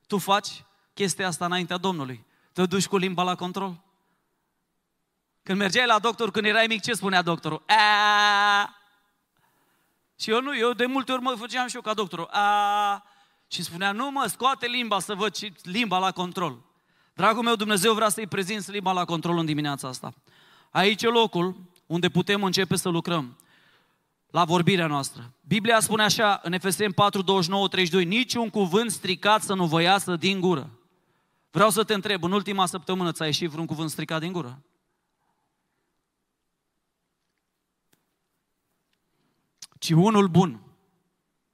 [0.06, 2.24] tu faci chestia asta înaintea Domnului?
[2.52, 3.80] Te duci cu limba la control?
[5.42, 7.62] Când mergeai la doctor, când erai mic, ce spunea doctorul?
[7.66, 8.76] A!
[10.18, 12.28] Și eu nu, eu de multe ori mă făceam și eu ca doctorul.
[12.30, 13.04] A!
[13.48, 16.58] Și spunea, nu mă, scoate limba să văd și limba la control.
[17.14, 20.12] Dragul meu, Dumnezeu vrea să-i prezinți limba la control în dimineața asta.
[20.70, 23.36] Aici e locul unde putem începe să lucrăm
[24.30, 25.32] la vorbirea noastră.
[25.40, 30.16] Biblia spune așa în Efeseni 4, 29, 32, niciun cuvânt stricat să nu vă iasă
[30.16, 30.70] din gură.
[31.50, 34.62] Vreau să te întreb, în ultima săptămână ți-a ieșit vreun cuvânt stricat din gură?
[39.82, 40.60] Ci unul bun.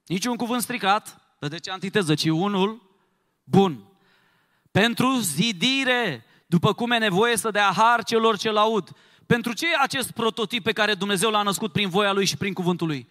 [0.07, 2.83] Nici un cuvânt stricat, vedeți antiteză, ci unul
[3.45, 3.85] bun.
[4.71, 8.97] Pentru zidire, după cum e nevoie să dea har celor ce laud.
[9.27, 12.53] Pentru ce e acest prototip pe care Dumnezeu l-a născut prin voia Lui și prin
[12.53, 13.09] cuvântul Lui?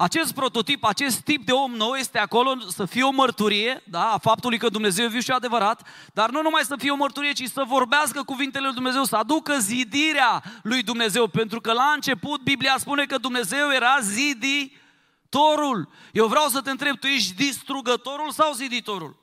[0.00, 4.18] Acest prototip, acest tip de om nou este acolo să fie o mărturie, da, a
[4.18, 7.48] faptului că Dumnezeu e viu și adevărat, dar nu numai să fie o mărturie, ci
[7.48, 12.74] să vorbească cuvintele lui Dumnezeu, să aducă zidirea lui Dumnezeu, pentru că la început Biblia
[12.78, 15.88] spune că Dumnezeu era ziditorul.
[16.12, 19.16] Eu vreau să te întreb, tu ești distrugătorul sau ziditorul?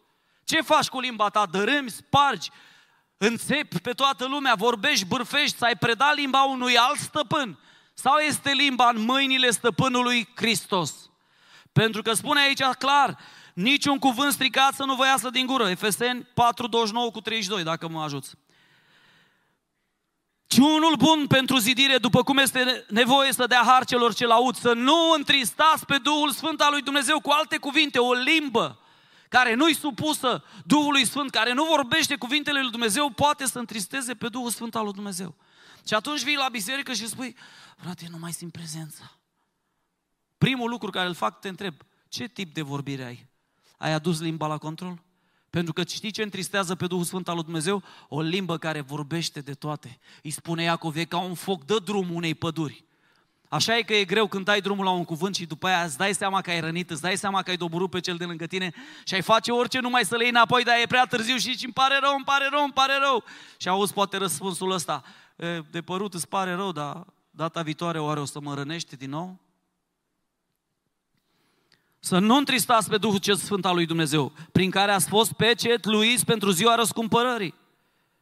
[0.44, 1.46] Ce faci cu limba ta?
[1.52, 2.50] Dărâmi, spargi,
[3.18, 7.60] înțepi pe toată lumea, vorbești, bârfești, să ai predat limba unui alt stăpân.
[8.00, 11.10] Sau este limba în mâinile stăpânului Hristos?
[11.72, 13.18] Pentru că spune aici clar,
[13.54, 15.70] niciun cuvânt stricat să nu vă iasă din gură.
[15.70, 18.36] Efeseni 4, 29 cu 32, dacă mă ajuți.
[20.48, 24.56] Ci unul bun pentru zidire, după cum este nevoie să dea har celor ce laud,
[24.56, 28.80] să nu întristați pe Duhul Sfânt al lui Dumnezeu cu alte cuvinte, o limbă
[29.30, 34.28] care nu-i supusă Duhului Sfânt, care nu vorbește cuvintele lui Dumnezeu, poate să întristeze pe
[34.28, 35.36] Duhul Sfânt al lui Dumnezeu.
[35.88, 37.36] Și atunci vii la biserică și spui,
[37.78, 39.18] frate, nu mai simt prezența.
[40.38, 41.76] Primul lucru care îl fac, te întreb,
[42.08, 43.28] ce tip de vorbire ai?
[43.78, 45.02] Ai adus limba la control?
[45.50, 47.84] Pentru că știi ce întristează pe Duhul Sfânt al lui Dumnezeu?
[48.08, 50.00] O limbă care vorbește de toate.
[50.24, 52.86] Îi spune Iacov, e ca un foc, dă drumul unei păduri.
[53.50, 55.98] Așa e că e greu când dai drumul la un cuvânt și după aia îți
[55.98, 58.46] dai seama că ai rănit, îți dai seama că ai doborât pe cel de lângă
[58.46, 58.74] tine
[59.04, 61.64] și ai face orice numai să le iei înapoi, dar e prea târziu și zici,
[61.64, 63.24] îmi pare rău, îmi pare rău, îmi pare rău.
[63.58, 65.04] Și auzi poate răspunsul ăsta,
[65.72, 69.40] de părut îți pare rău, dar data viitoare oare o să mă rănește din nou?
[72.00, 76.26] Să nu întristați pe Duhul cel Sfânt al lui Dumnezeu, prin care ați fost pecetluiți
[76.26, 77.54] pentru ziua răscumpărării.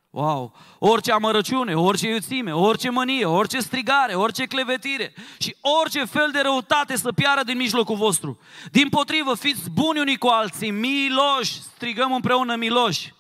[0.10, 0.54] Wow!
[0.80, 6.96] Orice amărăciune, orice iuțime, orice mânie, orice strigare, orice clevetire și orice fel de răutate
[6.96, 8.40] să piară din mijlocul vostru.
[8.72, 13.14] Din potrivă, fiți buni unii cu alții, miloși, strigăm împreună miloși.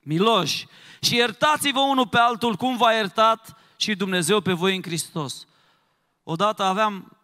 [0.00, 0.66] Miloși.
[1.00, 5.46] Și iertați-vă unul pe altul cum v-a iertat și Dumnezeu pe voi în Hristos.
[6.22, 7.16] Odată aveam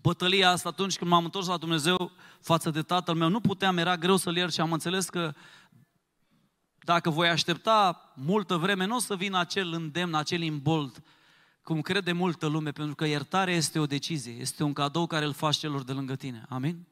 [0.00, 3.28] bătălia asta atunci când m-am întors la Dumnezeu față de tatăl meu.
[3.28, 5.34] Nu puteam, era greu să-l iert și am înțeles că
[6.78, 11.02] dacă voi aștepta multă vreme, nu o să vină acel îndemn, acel imbold,
[11.62, 15.32] cum crede multă lume, pentru că iertarea este o decizie, este un cadou care îl
[15.32, 16.46] faci celor de lângă tine.
[16.48, 16.86] Amin?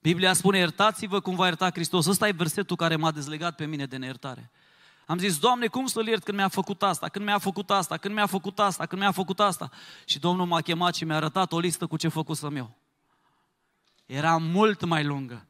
[0.00, 2.06] Biblia spune, iertați-vă cum va ierta Hristos.
[2.06, 4.50] Ăsta e versetul care m-a dezlegat pe mine de neiertare.
[5.06, 8.14] Am zis, Doamne, cum să-L iert când mi-a făcut asta, când mi-a făcut asta, când
[8.14, 9.70] mi-a făcut asta, când mi-a făcut asta?
[10.04, 12.76] Și Domnul m-a chemat și mi-a arătat o listă cu ce făcusem eu.
[14.06, 15.46] Era mult mai lungă.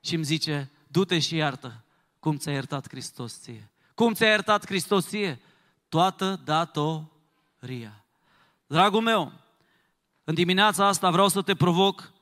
[0.00, 1.84] Și îmi zice, du-te și iartă
[2.20, 3.70] cum ți-a iertat Hristos ție.
[3.94, 5.40] Cum ți-a iertat Hristos ție?
[5.88, 8.04] Toată datoria.
[8.66, 9.32] Dragul meu,
[10.24, 12.12] în dimineața asta vreau să te provoc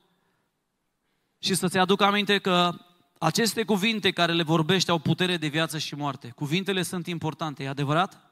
[1.39, 2.84] și să-ți aduc aminte că
[3.17, 6.29] aceste cuvinte care le vorbești au putere de viață și moarte.
[6.35, 8.25] Cuvintele sunt importante, e adevărat?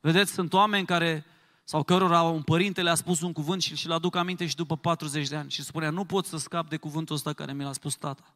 [0.00, 1.24] Vedeți, sunt oameni care,
[1.64, 5.28] sau cărora un părinte le-a spus un cuvânt și și-l aduc aminte și după 40
[5.28, 7.94] de ani și spunea, nu pot să scap de cuvântul ăsta care mi l-a spus
[7.94, 8.34] tata.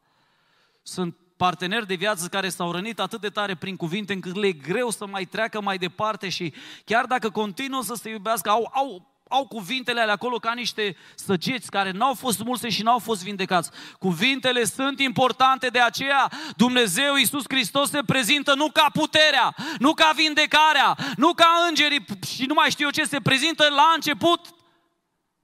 [0.83, 4.53] Sunt parteneri de viață care s-au rănit atât de tare prin cuvinte încât le e
[4.53, 6.53] greu să mai treacă mai departe și
[6.85, 11.71] chiar dacă continuă să se iubească, au, au au cuvintele alea acolo ca niște săgeți
[11.71, 13.71] care n-au fost smulse și n-au fost vindecați.
[13.99, 20.13] Cuvintele sunt importante, de aceea Dumnezeu Iisus Hristos se prezintă nu ca puterea, nu ca
[20.15, 24.41] vindecarea, nu ca îngerii și nu mai știu eu ce, se prezintă la început.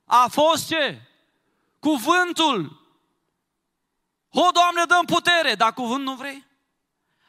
[0.05, 1.03] A fost ce?
[1.79, 2.87] Cuvântul.
[4.31, 6.47] O, Doamne, dăm putere, dar cuvânt nu vrei?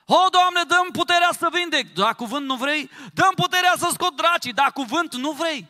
[0.06, 2.90] O, Doamne, dăm puterea să vindec, dar cuvânt nu vrei?
[3.14, 5.68] Dăm puterea să scot dracii, dar cuvânt nu vrei?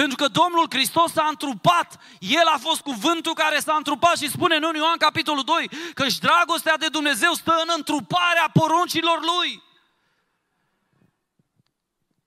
[0.00, 4.54] Pentru că Domnul Hristos s-a întrupat, El a fost cuvântul care s-a întrupat și spune
[4.56, 9.62] în Ioan capitolul 2 că și dragostea de Dumnezeu stă în întruparea poruncilor Lui.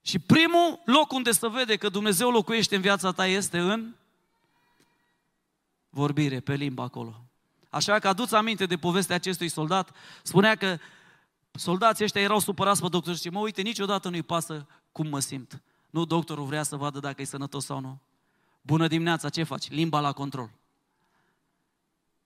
[0.02, 3.96] Și primul loc unde se vede că Dumnezeu locuiește în viața ta este în
[5.90, 7.22] vorbire, pe limba acolo.
[7.70, 9.96] Așa că aduți aminte de povestea acestui soldat.
[10.22, 10.78] Spunea că
[11.52, 15.62] soldații ăștia erau supărați pe doctor și mă uite, niciodată nu-i pasă cum mă simt.
[15.98, 18.00] Nu doctorul vrea să vadă dacă e sănătos sau nu.
[18.62, 19.70] Bună dimineața, ce faci?
[19.70, 20.50] Limba la control.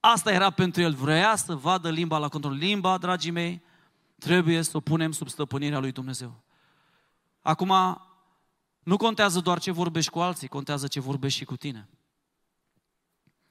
[0.00, 2.52] Asta era pentru el, vrea să vadă limba la control.
[2.52, 3.62] Limba, dragii mei,
[4.18, 6.42] trebuie să o punem sub stăpânirea lui Dumnezeu.
[7.42, 8.00] Acum,
[8.82, 11.88] nu contează doar ce vorbești cu alții, contează ce vorbești și cu tine.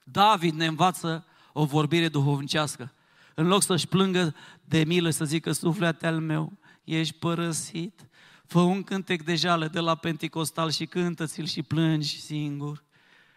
[0.04, 2.92] David ne învață o vorbire duhovnicească.
[3.34, 6.52] În loc să-și plângă de milă, să zică, suflete al meu,
[6.84, 8.06] ești părăsit,
[8.52, 12.82] Fă un cântec de jale de la Pentecostal și cântă-ți-l și plângi singur.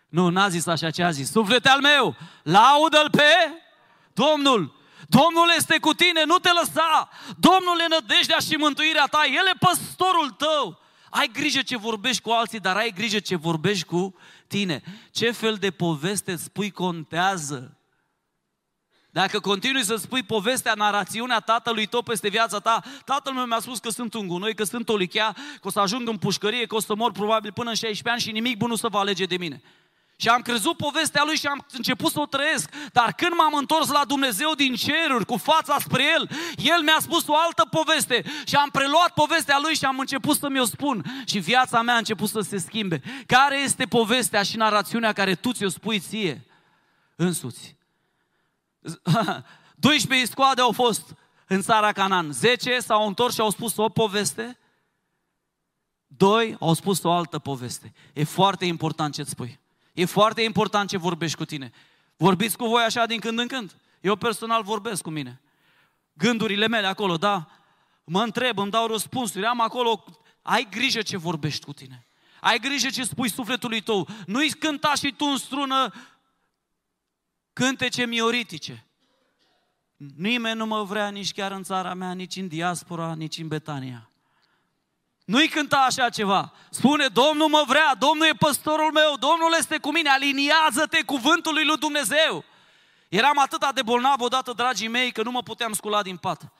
[0.09, 1.31] Nu, n-a zis așa ce a zis.
[1.31, 3.31] Suflete al meu, laudă-l pe
[4.13, 4.75] Domnul.
[5.07, 7.09] Domnul este cu tine, nu te lăsa.
[7.39, 9.21] Domnul e nădejdea și mântuirea ta.
[9.25, 10.79] El e păstorul tău.
[11.09, 14.15] Ai grijă ce vorbești cu alții, dar ai grijă ce vorbești cu
[14.47, 14.83] tine.
[15.11, 17.77] Ce fel de poveste îți spui contează.
[19.21, 23.79] Dacă continui să spui povestea, narațiunea tatălui tău peste viața ta, tatăl meu mi-a spus
[23.79, 26.75] că sunt un gunoi, că sunt o lichea, că o să ajung în pușcărie, că
[26.75, 29.25] o să mor probabil până în 16 ani și nimic bun nu se va alege
[29.25, 29.61] de mine.
[30.15, 32.69] Și am crezut povestea lui și am început să o trăiesc.
[32.91, 37.27] Dar când m-am întors la Dumnezeu din ceruri, cu fața spre El, El mi-a spus
[37.27, 38.23] o altă poveste.
[38.45, 41.03] Și am preluat povestea lui și am început să mi-o spun.
[41.25, 43.01] Și viața mea a început să se schimbe.
[43.25, 46.45] Care este povestea și narațiunea care tu ți-o spui ție
[47.15, 47.74] însuți?
[49.75, 51.15] 12 iscoade au fost
[51.47, 52.31] în țara Canaan.
[52.31, 54.57] 10 s-au întors și au spus o poveste.
[56.07, 57.93] Doi au spus o altă poveste.
[58.13, 59.59] E foarte important ce-ți spui.
[59.93, 61.71] E foarte important ce vorbești cu tine.
[62.17, 63.75] Vorbiți cu voi așa din când în când.
[64.01, 65.41] Eu personal vorbesc cu mine.
[66.13, 67.47] Gândurile mele acolo, da?
[68.03, 70.03] Mă întreb, îmi dau răspunsuri, am acolo...
[70.41, 72.07] Ai grijă ce vorbești cu tine.
[72.41, 74.07] Ai grijă ce spui sufletului tău.
[74.25, 75.93] Nu-i cânta și tu în strună
[77.55, 78.85] cântece mioritice.
[80.17, 84.09] Nimeni nu mă vrea nici chiar în țara mea, nici în diaspora, nici în Betania.
[85.25, 86.53] Nu-i cânta așa ceva.
[86.69, 91.77] Spune, Domnul mă vrea, Domnul e păstorul meu, Domnul este cu mine, aliniază-te cuvântului lui
[91.77, 92.43] Dumnezeu.
[93.09, 96.51] Eram atât de bolnav odată, dragii mei, că nu mă puteam scula din pat.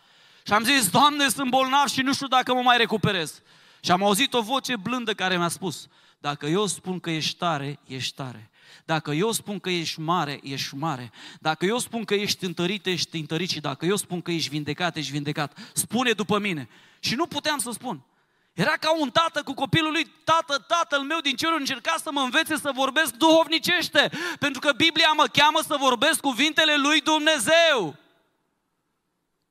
[0.46, 3.42] Și am zis, Doamne, sunt bolnav și nu știu dacă mă mai recuperez.
[3.80, 5.88] Și am auzit o voce blândă care mi-a spus,
[6.20, 8.50] dacă eu spun că ești tare, ești tare.
[8.86, 11.12] Dacă eu spun că ești mare, ești mare.
[11.40, 13.50] Dacă eu spun că ești întărit, ești întărit.
[13.50, 15.58] Și dacă eu spun că ești vindecat, ești vindecat.
[15.74, 16.70] Spune după mine.
[17.00, 18.06] Și nu puteam să spun.
[18.54, 22.22] Era ca un tată cu copilul lui, tată, tatăl meu din cerul încerca să mă
[22.22, 27.96] învețe să vorbesc duhovnicește, pentru că Biblia mă cheamă să vorbesc cuvintele lui Dumnezeu.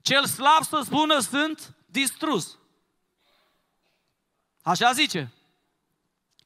[0.03, 2.59] Cel slab să spună sunt distrus.
[4.63, 5.33] Așa zice.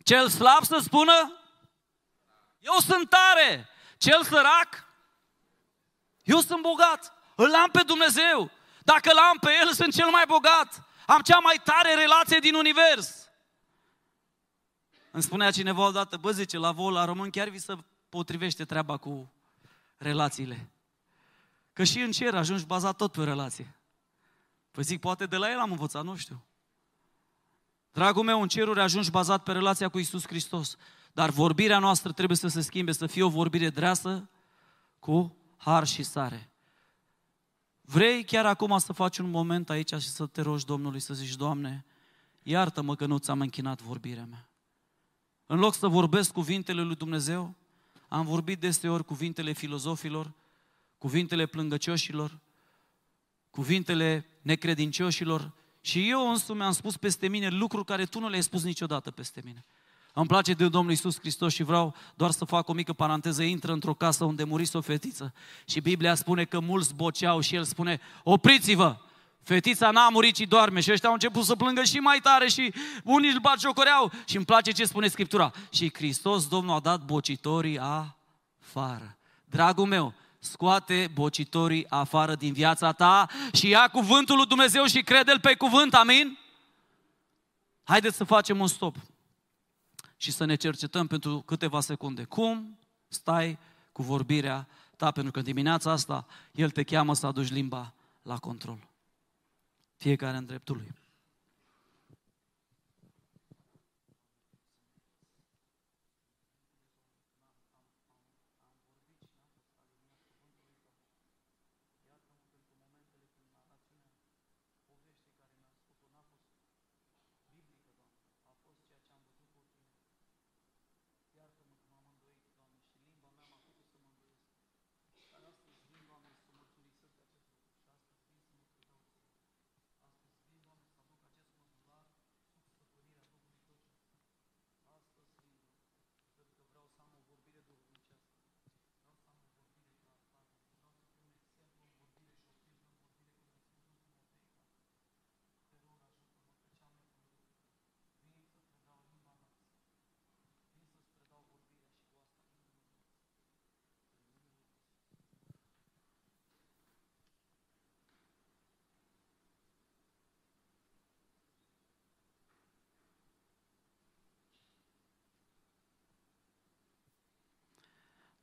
[0.04, 1.37] Cel slab să spună,
[2.58, 3.68] eu sunt tare.
[3.96, 4.86] Cel sărac,
[6.22, 7.12] eu sunt bogat.
[7.34, 8.50] Îl am pe Dumnezeu.
[8.82, 10.82] Dacă l-am pe El, sunt cel mai bogat.
[11.06, 13.30] Am cea mai tare relație din univers.
[15.10, 17.76] Îmi spunea cineva odată, bă, zice, la vol, la român, chiar vi se
[18.08, 19.32] potrivește treaba cu
[19.96, 20.70] relațiile.
[21.72, 23.76] Că și în cer ajungi bazat tot pe relație.
[24.70, 26.44] Păi zic, poate de la el am învățat, nu știu.
[27.92, 30.76] Dragul meu, în ceruri ajungi bazat pe relația cu Isus Hristos.
[31.12, 34.30] Dar vorbirea noastră trebuie să se schimbe, să fie o vorbire dreasă
[34.98, 36.50] cu har și sare.
[37.80, 41.36] Vrei chiar acum să faci un moment aici și să te rogi Domnului, să zici,
[41.36, 41.86] Doamne,
[42.42, 44.50] iartă-mă că nu ți-am închinat vorbirea mea.
[45.46, 47.54] În loc să vorbesc cuvintele lui Dumnezeu,
[48.08, 50.32] am vorbit deseori cuvintele filozofilor,
[50.98, 52.38] cuvintele plângăcioșilor,
[53.50, 58.62] cuvintele necredincioșilor și eu însumi am spus peste mine lucruri care tu nu le-ai spus
[58.62, 59.64] niciodată peste mine.
[60.18, 63.42] Îmi place de Domnul Isus Hristos și vreau doar să fac o mică paranteză.
[63.42, 67.64] Intră într-o casă unde murise o fetiță și Biblia spune că mulți boceau și el
[67.64, 68.96] spune, opriți-vă!
[69.42, 72.72] Fetița n-a murit, ci doarme și ăștia au început să plângă și mai tare și
[73.04, 75.50] unii îl batjocoreau și îmi place ce spune Scriptura.
[75.70, 79.18] Și Hristos, Domnul, a dat bocitorii afară.
[79.44, 85.40] Dragul meu, scoate bocitorii afară din viața ta și ia cuvântul lui Dumnezeu și crede-l
[85.40, 86.38] pe cuvânt, amin?
[87.82, 88.96] Haideți să facem un stop
[90.18, 92.24] și să ne cercetăm pentru câteva secunde.
[92.24, 92.78] Cum
[93.08, 93.58] stai
[93.92, 95.10] cu vorbirea ta?
[95.10, 98.88] Pentru că dimineața asta El te cheamă să aduci limba la control.
[99.96, 100.94] Fiecare în dreptul lui.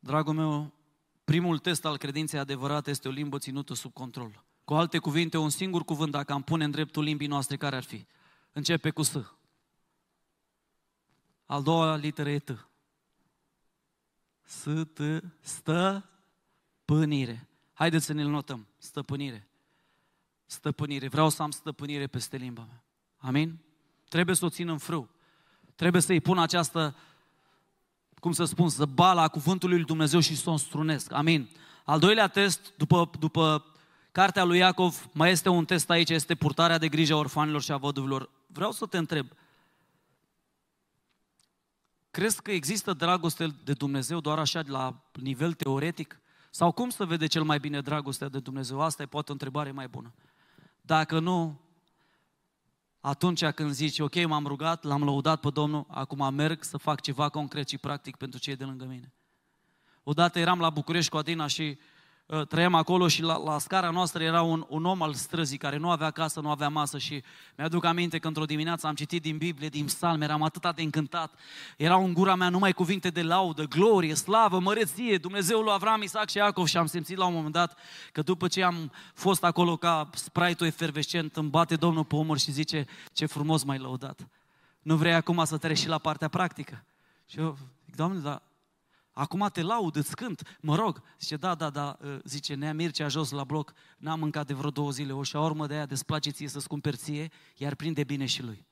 [0.06, 0.74] Dragul meu,
[1.24, 4.44] primul test al credinței adevărate este o limbă ținută sub control.
[4.63, 7.84] Cu alte cuvinte, un singur cuvânt, dacă am pune în dreptul limbii noastre, care ar
[7.84, 8.06] fi?
[8.52, 9.18] Începe cu S.
[11.46, 12.68] Al doua literă e T.
[14.44, 15.00] S, T,
[15.39, 16.10] stă,
[16.86, 17.50] pânire.
[17.74, 18.68] Haideți să ne-l notăm.
[18.78, 19.48] Stăpânire.
[20.46, 21.08] Stăpânire.
[21.08, 22.84] Vreau să am stăpânire peste limba mea.
[23.18, 23.60] Amin?
[24.10, 25.10] Trebuie să o țin în frâu.
[25.76, 26.96] Trebuie să-i pun această
[28.19, 31.12] cum să spun, să bala cuvântului lui Dumnezeu și să o strunesc.
[31.13, 31.49] Amin.
[31.84, 33.65] Al doilea test, după, după
[34.12, 37.71] cartea lui Iacov, mai este un test aici, este purtarea de grijă a orfanilor și
[37.71, 38.30] a văduvilor.
[38.47, 39.28] Vreau să te întreb,
[42.12, 46.19] crezi că există dragoste de Dumnezeu doar așa la nivel teoretic?
[46.49, 48.82] Sau cum să vede cel mai bine dragostea de Dumnezeu?
[48.82, 50.13] Asta e poate o întrebare mai bună.
[50.82, 51.60] Dacă nu,
[53.08, 57.30] atunci când zici, ok, m-am rugat, l-am lăudat pe Domnul, acum merg să fac ceva
[57.30, 59.13] concret și practic pentru cei de lângă mine.
[60.04, 61.94] Odată eram la București cu Adina și Uh,
[62.47, 65.89] trăiam acolo și la, la scara noastră era un, un om al străzii care nu
[65.89, 67.23] avea casă, nu avea masă și
[67.57, 71.33] mi-aduc aminte că într-o dimineață am citit din Biblie, din psalm, eram atât de încântat.
[71.77, 76.29] Erau în gura mea numai cuvinte de laudă, glorie, slavă, măreție, Dumnezeul lui Avram, Isaac
[76.29, 77.77] și Iacov și am simțit la un moment dat
[78.11, 82.51] că după ce am fost acolo ca sprite-ul efervescent, îmi bate Domnul pe umăr și
[82.51, 84.27] zice, ce frumos mai lăudat.
[84.81, 86.85] Nu vrei acum să treci și la partea practică?
[87.25, 88.41] Și eu zic, Doamne, dar
[89.17, 91.01] Acum te laud, îți cânt, mă rog.
[91.20, 94.70] Zice, da, da, da, ă, zice, Nea Mircea jos la bloc, n-am mâncat de vreo
[94.70, 98.43] două zile o șaormă de aia, desplace ție să-ți cumperi ție, iar prinde bine și
[98.43, 98.66] lui.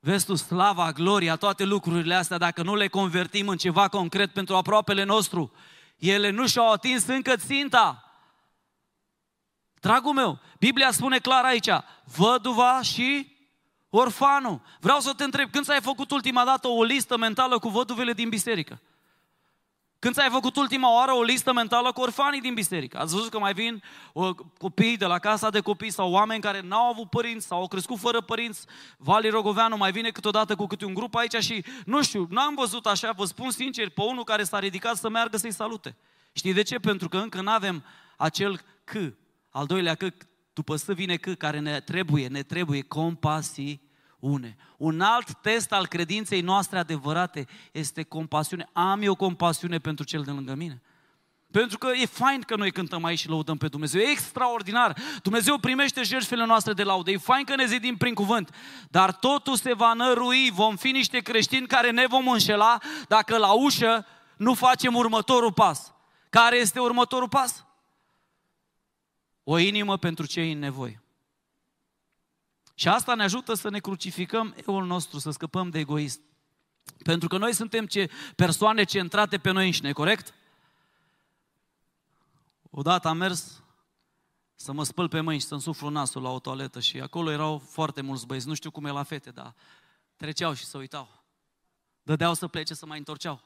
[0.00, 4.54] Vezi tu, slava, gloria, toate lucrurile astea, dacă nu le convertim în ceva concret pentru
[4.56, 5.52] aproapele nostru,
[5.96, 8.04] ele nu și-au atins încă ținta.
[9.80, 11.68] Dragul meu, Biblia spune clar aici,
[12.04, 13.33] văduva și
[13.96, 14.60] Orfanul.
[14.80, 18.28] Vreau să te întreb, când ți-ai făcut ultima dată o listă mentală cu văduvele din
[18.28, 18.80] biserică?
[19.98, 22.98] Când ți-ai făcut ultima oară o listă mentală cu orfanii din biserică?
[22.98, 23.82] Ați văzut că mai vin
[24.12, 27.68] o, copii de la casa de copii sau oameni care n-au avut părinți sau au
[27.68, 28.66] crescut fără părinți.
[28.98, 32.86] Vali Rogoveanu mai vine câteodată cu câte un grup aici și, nu știu, n-am văzut
[32.86, 35.96] așa, vă spun sincer, pe unul care s-a ridicat să meargă să-i salute.
[36.32, 36.78] Știi de ce?
[36.78, 37.84] Pentru că încă nu avem
[38.16, 38.92] acel C,
[39.50, 40.04] al doilea C,
[40.52, 43.83] după să vine C, care ne trebuie, ne trebuie compasii
[44.24, 44.56] une.
[44.76, 48.68] Un alt test al credinței noastre adevărate este compasiune.
[48.72, 50.82] Am eu compasiune pentru cel de lângă mine.
[51.50, 54.00] Pentru că e fain că noi cântăm aici și lăudăm pe Dumnezeu.
[54.00, 54.96] E extraordinar.
[55.22, 57.10] Dumnezeu primește jertfele noastre de laudă.
[57.10, 58.54] E fain că ne zidim prin cuvânt.
[58.90, 60.50] Dar totul se va nărui.
[60.50, 64.06] Vom fi niște creștini care ne vom înșela dacă la ușă
[64.36, 65.92] nu facem următorul pas.
[66.30, 67.64] Care este următorul pas?
[69.44, 71.03] O inimă pentru cei în nevoie.
[72.74, 76.20] Și asta ne ajută să ne crucificăm eul nostru, să scăpăm de egoist.
[77.02, 80.34] Pentru că noi suntem ce persoane centrate pe noi înșine, corect?
[82.70, 83.62] Odată am mers
[84.54, 87.58] să mă spăl pe mâini și să-mi suflu nasul la o toaletă și acolo erau
[87.58, 89.54] foarte mulți băieți, nu știu cum e la fete, dar
[90.16, 91.24] treceau și se uitau.
[92.02, 93.40] Dădeau să plece, să mai întorceau.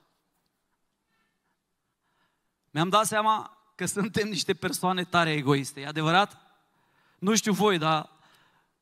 [2.70, 6.36] Mi-am dat seama că suntem niște persoane tare egoiste, e adevărat?
[7.18, 8.17] Nu știu voi, dar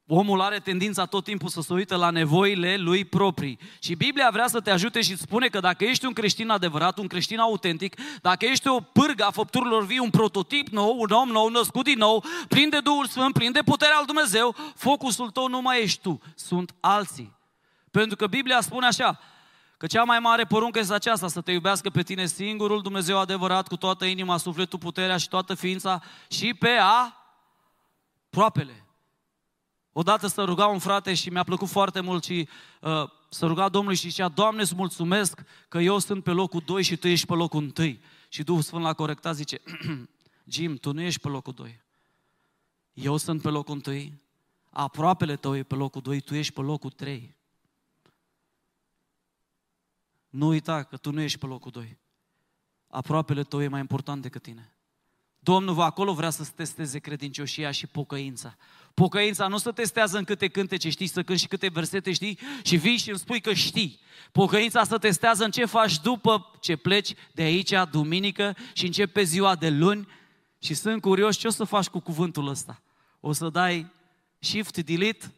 [0.09, 3.59] Omul are tendința tot timpul să se uite la nevoile lui proprii.
[3.79, 7.07] Și Biblia vrea să te ajute și spune că dacă ești un creștin adevărat, un
[7.07, 11.49] creștin autentic, dacă ești o pârgă a făpturilor vii, un prototip nou, un om nou,
[11.49, 15.61] născut din nou, plin de Duhul Sfânt, plin de puterea al Dumnezeu, focusul tău nu
[15.61, 17.37] mai ești tu, sunt alții.
[17.91, 19.21] Pentru că Biblia spune așa,
[19.77, 23.69] că cea mai mare poruncă este aceasta, să te iubească pe tine singurul Dumnezeu adevărat,
[23.69, 27.17] cu toată inima, sufletul, puterea și toată ființa și pe a
[28.31, 28.86] proapele.
[29.99, 32.49] Odată să ruga un frate și mi-a plăcut foarte mult și
[32.81, 36.83] uh, să ruga Domnului și zicea, Doamne, îți mulțumesc că eu sunt pe locul 2
[36.83, 37.99] și Tu ești pe locul 1.
[38.29, 39.63] Și Duhul Sfânt l-a corectat, zice,
[40.55, 41.83] Jim, tu nu ești pe locul 2.
[42.93, 44.13] Eu sunt pe locul 1,
[44.71, 47.37] aproapele tău e pe locul 2, tu ești pe locul 3.
[50.29, 51.99] Nu uita că tu nu ești pe locul 2.
[52.89, 54.77] Aproapele tău e mai important decât tine.
[55.39, 58.57] Domnul va acolo vrea să testeze credincioșia și pocăința.
[59.03, 62.77] Pocăința nu se testează în câte cântece știi să cânti și câte versete știi și
[62.77, 64.01] vii și îmi spui că știi.
[64.33, 69.57] Pocăința se testează în ce faci după ce pleci de aici, duminică, și începe ziua
[69.57, 70.09] de luni
[70.59, 72.83] și sunt curios ce o să faci cu cuvântul ăsta.
[73.21, 73.93] O să dai
[74.39, 75.35] shift, delete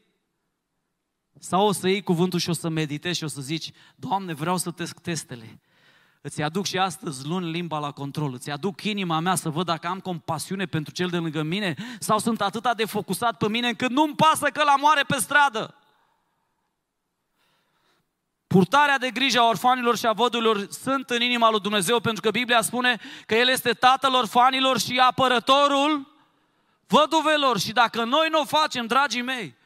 [1.39, 4.57] sau o să iei cuvântul și o să meditezi și o să zici, Doamne, vreau
[4.57, 5.61] să test testele.
[6.29, 9.87] Îți aduc și astăzi luni limba la control, îți aduc inima mea să văd dacă
[9.87, 13.91] am compasiune pentru cel de lângă mine sau sunt atât de focusat pe mine încât
[13.91, 15.75] nu-mi pasă că la moare pe stradă.
[18.47, 22.31] Purtarea de grijă a orfanilor și a vădurilor sunt în inima lui Dumnezeu pentru că
[22.31, 26.17] Biblia spune că El este tatăl orfanilor și apărătorul
[26.87, 27.59] văduvelor.
[27.59, 29.57] Și dacă noi nu o facem, dragii mei,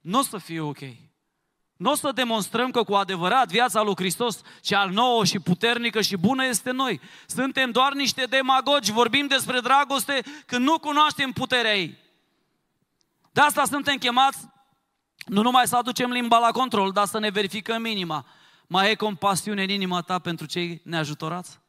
[0.00, 0.80] nu o să fie ok.
[1.76, 6.16] Nu o să demonstrăm că cu adevărat viața lui Hristos, cea nouă și puternică și
[6.16, 7.00] bună este noi.
[7.26, 11.98] Suntem doar niște demagogi, vorbim despre dragoste când nu cunoaștem puterea ei.
[13.32, 14.38] De asta suntem chemați
[15.26, 18.26] nu numai să aducem limba la control, dar să ne verificăm inima.
[18.66, 21.60] Mai e compasiune în inima ta pentru cei neajutorați?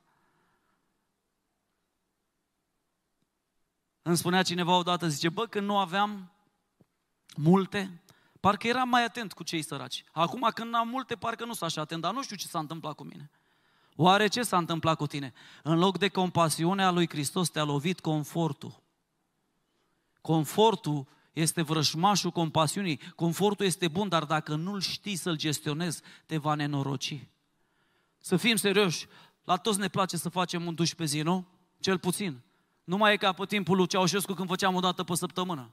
[4.01, 6.31] Îmi spunea cineva odată, zice, bă, când nu aveam
[7.35, 8.01] multe,
[8.47, 10.03] Parcă eram mai atent cu cei săraci.
[10.11, 12.95] Acum când am multe, parcă nu sunt așa atent, dar nu știu ce s-a întâmplat
[12.95, 13.31] cu mine.
[13.95, 15.33] Oare ce s-a întâmplat cu tine?
[15.63, 18.83] În loc de compasiunea lui Hristos te-a lovit confortul.
[20.21, 22.99] Confortul este vrășmașul compasiunii.
[23.15, 27.27] Confortul este bun, dar dacă nu-l știi să-l gestionezi, te va nenoroci.
[28.17, 29.07] Să fim serioși,
[29.43, 31.47] la toți ne place să facem un duș pe zi, nu?
[31.79, 32.41] Cel puțin.
[32.83, 35.71] Nu mai e ca pe timpul lui Ceaușescu când făceam o dată pe săptămână.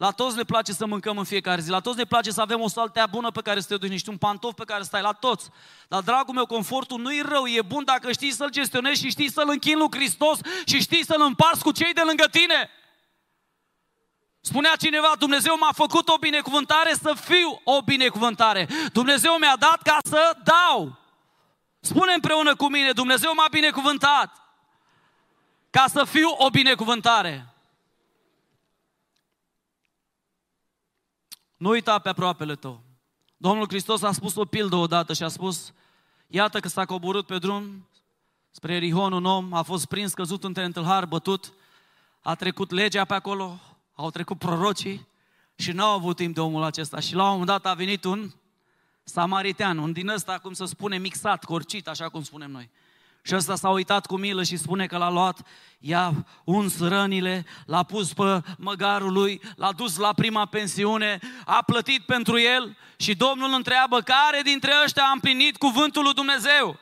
[0.00, 2.60] La toți le place să mâncăm în fiecare zi, la toți ne place să avem
[2.60, 5.12] o saltea bună pe care să te duci, niște un pantof pe care stai, la
[5.12, 5.48] toți.
[5.88, 9.30] Dar, dragul meu, confortul nu e rău, e bun dacă știi să-l gestionezi și știi
[9.30, 12.70] să-l închin lui Hristos și știi să-l împarți cu cei de lângă tine.
[14.40, 18.68] Spunea cineva, Dumnezeu m-a făcut o binecuvântare să fiu o binecuvântare.
[18.92, 20.98] Dumnezeu mi-a dat ca să dau.
[21.80, 24.36] Spune împreună cu mine, Dumnezeu m-a binecuvântat
[25.70, 27.49] ca să fiu o binecuvântare.
[31.60, 32.80] Nu uita pe aproapele tău.
[33.36, 35.72] Domnul Hristos a spus o pildă odată și a spus,
[36.26, 37.88] iată că s-a coborât pe drum
[38.50, 41.52] spre Erihon un om, a fost prins, căzut între întâlhar, bătut,
[42.20, 43.60] a trecut legea pe acolo,
[43.94, 45.06] au trecut prorocii
[45.54, 47.00] și n-au avut timp de omul acesta.
[47.00, 48.30] Și la un moment dat a venit un
[49.04, 52.70] Samaritean, un din ăsta, cum să spune, mixat, corcit, așa cum spunem noi.
[53.22, 55.40] Și ăsta s-a uitat cu milă și spune că l-a luat,
[55.78, 62.04] i-a uns rănile, l-a pus pe măgarul lui, l-a dus la prima pensiune, a plătit
[62.04, 66.78] pentru el și Domnul întreabă care dintre ăștia a împlinit cuvântul lui Dumnezeu.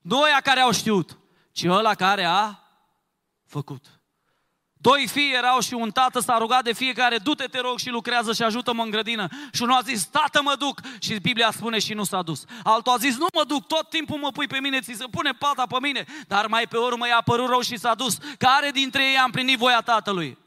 [0.00, 1.18] Nu ăia care au știut,
[1.52, 2.58] ci ăla care a
[3.46, 3.99] făcut.
[4.82, 8.32] Doi fii erau și un tată s-a rugat de fiecare, du-te, te rog, și lucrează
[8.32, 9.28] și ajută-mă în grădină.
[9.52, 10.80] Și unul a zis, tată, mă duc.
[10.98, 12.44] Și Biblia spune și nu s-a dus.
[12.62, 15.30] Altul a zis, nu mă duc, tot timpul mă pui pe mine, ți se pune
[15.30, 16.04] pata pe mine.
[16.26, 18.18] Dar mai pe urmă i-a părut rău și s-a dus.
[18.38, 20.38] Care dintre ei a împlinit voia tatălui?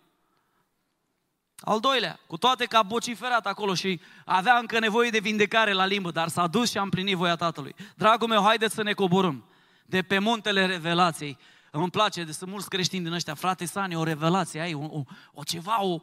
[1.59, 5.85] Al doilea, cu toate că a vociferat acolo și avea încă nevoie de vindecare la
[5.85, 7.75] limbă, dar s-a dus și a împlinit voia tatălui.
[7.95, 9.45] Dragul meu, haideți să ne coborâm
[9.85, 11.37] de pe muntele revelației
[11.81, 15.03] îmi place, de sunt mulți creștini din ăștia, frate Sani, o revelație, ai o, o,
[15.33, 15.99] o ceva, o...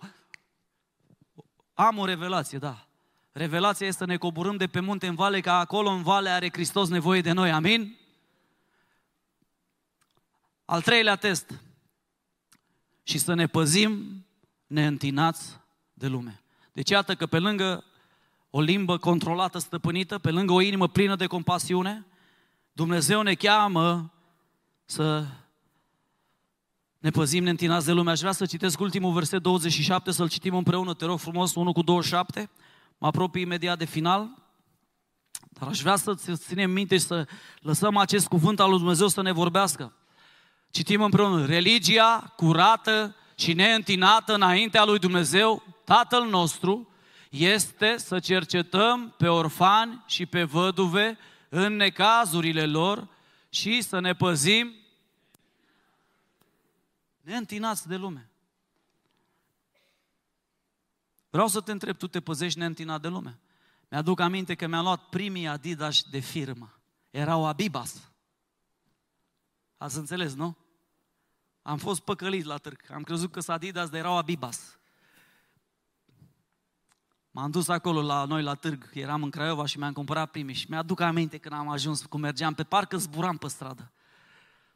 [1.75, 2.87] Am o revelație, da.
[3.33, 6.49] Revelația este să ne coborâm de pe munte în vale, ca acolo în vale are
[6.53, 7.99] Hristos nevoie de noi, amin?
[10.65, 11.61] Al treilea test.
[13.03, 14.25] Și să ne păzim
[14.67, 15.61] neîntinați
[15.93, 16.43] de lume.
[16.73, 17.85] Deci iată că pe lângă
[18.51, 22.07] o limbă controlată, stăpânită, pe lângă o inimă plină de compasiune,
[22.73, 24.13] Dumnezeu ne cheamă
[24.85, 25.27] să
[27.01, 28.11] ne păzim neîntinați de lume.
[28.11, 31.83] Aș vrea să citesc ultimul verset 27, să-l citim împreună, te rog frumos, 1 cu
[31.83, 32.51] 27.
[32.99, 34.31] Mă apropii imediat de final.
[35.51, 37.27] Dar aș vrea să ținem minte și să
[37.61, 39.93] lăsăm acest cuvânt al lui Dumnezeu să ne vorbească.
[40.71, 41.47] Citim împreună.
[41.47, 46.89] Religia curată și neîntinată înaintea lui Dumnezeu, Tatăl nostru,
[47.31, 53.09] este să cercetăm pe orfani și pe văduve în necazurile lor
[53.51, 54.75] și să ne păzim
[57.31, 58.31] neîntinați de lume.
[61.31, 63.39] Vreau să te întreb, tu te păzești neîntinat de lume?
[63.89, 66.81] Mi-aduc aminte că mi-am luat primii Adidas de firmă.
[67.11, 68.11] Erau Abibas.
[69.77, 70.57] Ați înțeles, nu?
[71.63, 72.81] Am fost păcălit la târg.
[72.93, 74.79] Am crezut că sunt Adidas, dar erau Abibas.
[77.31, 80.67] M-am dus acolo la noi la târg, eram în Craiova și mi-am cumpărat primii și
[80.69, 83.93] mi-aduc aminte când am ajuns, cum mergeam pe parcă zburam pe stradă.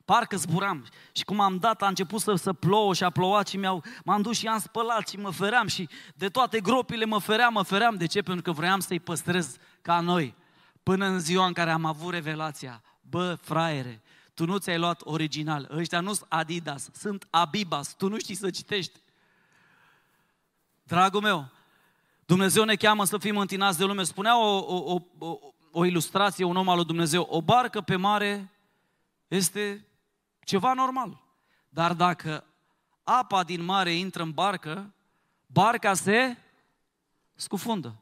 [0.05, 0.87] Parcă zburam.
[1.13, 4.23] Și cum am dat, a început să, să plouă și a plouat și mi-au, m-am
[4.23, 7.95] dus și am spălat și mă feream și de toate gropile mă feream, mă feream.
[7.97, 8.23] De ce?
[8.23, 10.35] Pentru că vroiam să-i păstrez ca noi.
[10.83, 12.83] Până în ziua în care am avut revelația.
[13.01, 14.03] Bă, fraiere,
[14.35, 15.69] tu nu ți-ai luat original.
[15.77, 17.95] Ăștia nu sunt Adidas, sunt Abibas.
[17.95, 19.01] Tu nu știi să citești.
[20.83, 21.51] Dragul meu,
[22.27, 24.03] Dumnezeu ne cheamă să fim întinați de lume.
[24.03, 25.39] Spunea o, o, o, o,
[25.71, 27.27] o ilustrație, un om al lui Dumnezeu.
[27.31, 28.53] O barcă pe mare
[29.29, 29.87] este
[30.45, 31.23] ceva normal.
[31.69, 32.45] Dar dacă
[33.03, 34.95] apa din mare intră în barcă,
[35.47, 36.37] barca se
[37.35, 37.97] scufundă.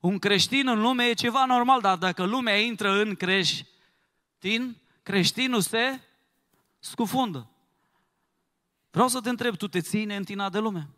[0.00, 6.00] Un creștin în lume e ceva normal, dar dacă lumea intră în creștin, creștinul se
[6.78, 7.50] scufundă.
[8.90, 10.88] Vreau să te întreb, tu te ții neîntinat de lume?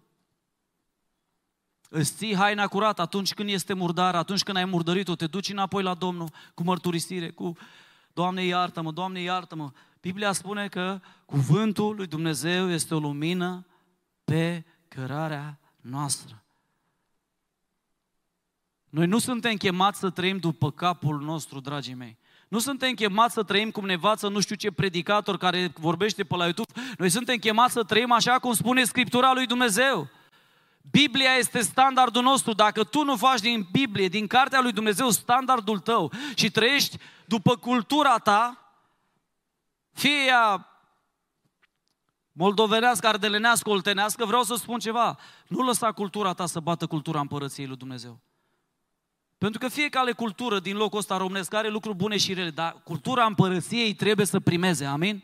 [1.88, 5.82] Îți ții haina curată atunci când este murdar, atunci când ai murdărit-o, te duci înapoi
[5.82, 7.56] la Domnul cu mărturisire, cu
[8.12, 9.70] Doamne iartă-mă, Doamne iartă-mă.
[10.00, 13.66] Biblia spune că cuvântul lui Dumnezeu este o lumină
[14.24, 16.42] pe cărarea noastră.
[18.88, 22.18] Noi nu suntem chemați să trăim după capul nostru, dragii mei.
[22.48, 26.36] Nu suntem chemați să trăim cum ne învață nu știu ce predicator care vorbește pe
[26.36, 26.72] la YouTube.
[26.98, 30.08] Noi suntem chemați să trăim așa cum spune Scriptura lui Dumnezeu.
[30.90, 32.52] Biblia este standardul nostru.
[32.52, 37.56] Dacă tu nu faci din Biblie, din Cartea lui Dumnezeu, standardul tău și trăiești după
[37.56, 38.59] cultura ta,
[40.00, 40.66] fie ea
[42.32, 45.18] moldovenească, ardelenească, oltenească, vreau să spun ceva.
[45.46, 48.20] Nu lăsa cultura ta să bată cultura împărăției lui Dumnezeu.
[49.38, 53.24] Pentru că fiecare cultură din locul ăsta românesc are lucruri bune și rele, dar cultura
[53.24, 55.22] împărăției trebuie să primeze, amin?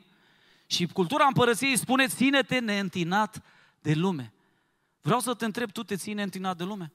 [0.66, 3.42] Și cultura împărăției spune, ține-te neîntinat
[3.80, 4.32] de lume.
[5.00, 6.92] Vreau să te întreb, tu te ține neîntinat de lume?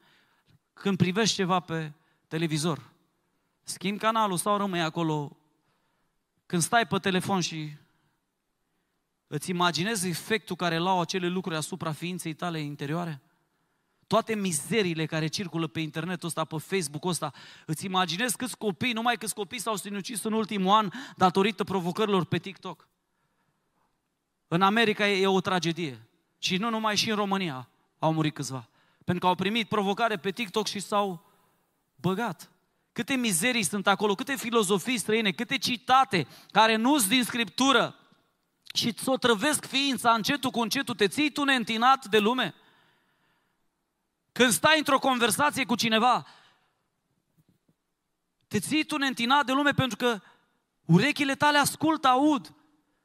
[0.74, 1.92] Când privești ceva pe
[2.28, 2.92] televizor,
[3.64, 5.41] schimbi canalul sau rămâi acolo
[6.52, 7.72] când stai pe telefon și
[9.28, 13.22] îți imaginezi efectul care îl au acele lucruri asupra ființei tale interioare?
[14.08, 17.34] Toate mizeriile care circulă pe internetul ăsta, pe Facebook-ul ăsta,
[17.66, 22.38] îți imaginezi câți copii, numai câți copii s-au sinucis în ultimul an datorită provocărilor pe
[22.38, 22.88] TikTok.
[24.48, 26.08] În America e, e o tragedie.
[26.38, 28.70] Și nu numai și în România au murit câțiva.
[29.04, 31.26] Pentru că au primit provocare pe TikTok și s-au
[31.96, 32.51] băgat.
[32.94, 37.96] Câte mizerii sunt acolo, câte filozofii străine, câte citate care nu sunt din Scriptură
[38.74, 42.56] și ți-o trăvesc ființa încetul cu încetul, te ții tu neîntinat de lume.
[44.32, 46.26] Când stai într-o conversație cu cineva,
[48.52, 50.22] Te ții tu neîntinat de lume pentru că
[50.86, 52.54] urechile tale ascultă, aud.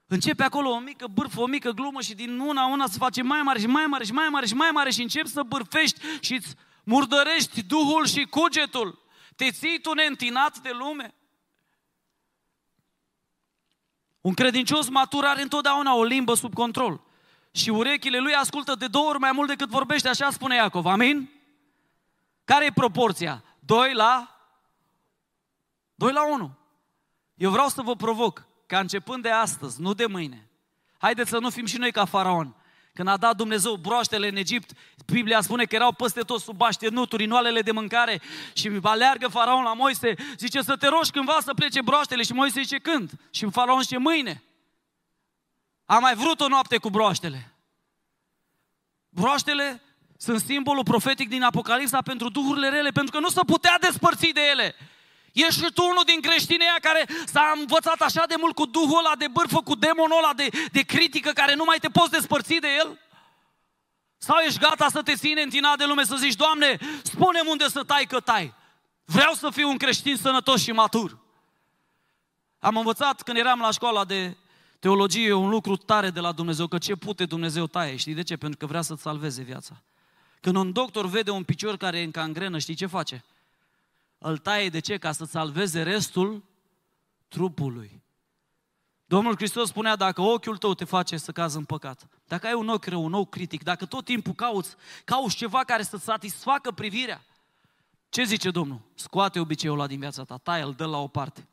[0.06, 3.42] Începe acolo o mică bârfă, o mică glumă și din una una se face mai
[3.42, 6.34] mare și mai mare și mai mare și mai mare și începi să bârfești și
[6.34, 9.05] îți murdărești Duhul și cugetul.
[9.36, 11.14] Te ții tu neîntinat de lume.
[14.20, 17.00] Un credincios matur are întotdeauna o limbă sub control.
[17.50, 20.86] Și urechile lui ascultă de două ori mai mult decât vorbește, așa spune Iacov.
[20.86, 21.30] Amin?
[22.44, 23.44] Care e proporția?
[23.58, 24.36] 2 la
[25.94, 26.58] 2 la 1.
[27.34, 30.50] Eu vreau să vă provoc ca începând de astăzi, nu de mâine,
[30.98, 32.54] haideți să nu fim și noi ca faraon.
[32.96, 34.70] Când a dat Dumnezeu broaștele în Egipt,
[35.06, 38.20] Biblia spune că erau peste tot sub așternuturi, noalele de mâncare
[38.52, 42.60] și aleargă faraon la Moise, zice să te rogi cândva să plece broaștele și Moise
[42.60, 43.10] zice când?
[43.30, 44.42] Și faraon zice mâine.
[45.84, 47.54] A mai vrut o noapte cu broaștele.
[49.08, 49.82] Broaștele
[50.16, 54.40] sunt simbolul profetic din Apocalipsa pentru duhurile rele, pentru că nu se putea despărți de
[54.50, 54.74] ele.
[55.44, 59.16] Ești și tu unul din creștinii care s-a învățat așa de mult cu Duhul ăla
[59.16, 62.68] de bârfă, cu demonul ăla de, de critică, care nu mai te poți despărți de
[62.78, 63.00] el?
[64.18, 67.82] Sau ești gata să te ține întinat de lume, să zici, Doamne, spune unde să
[67.82, 68.54] tai că tai.
[69.04, 71.18] Vreau să fiu un creștin sănătos și matur.
[72.58, 74.36] Am învățat când eram la școala de
[74.78, 77.96] teologie un lucru tare de la Dumnezeu, că ce pute Dumnezeu taie.
[77.96, 78.36] Știi de ce?
[78.36, 79.82] Pentru că vrea să-ți salveze viața.
[80.40, 83.24] Când un doctor vede un picior care e în cangrenă, știi ce face?
[84.18, 84.96] Îl taie de ce?
[84.96, 86.44] Ca să salveze restul
[87.28, 88.04] trupului.
[89.08, 92.68] Domnul Hristos spunea, dacă ochiul tău te face să cazi în păcat, dacă ai un
[92.68, 97.24] ochi rău, un nou critic, dacă tot timpul cauți, cauți ceva care să satisfacă privirea,
[98.08, 98.80] ce zice Domnul?
[98.94, 101.48] Scoate obiceiul ăla din viața ta, taie, îl dă la o parte.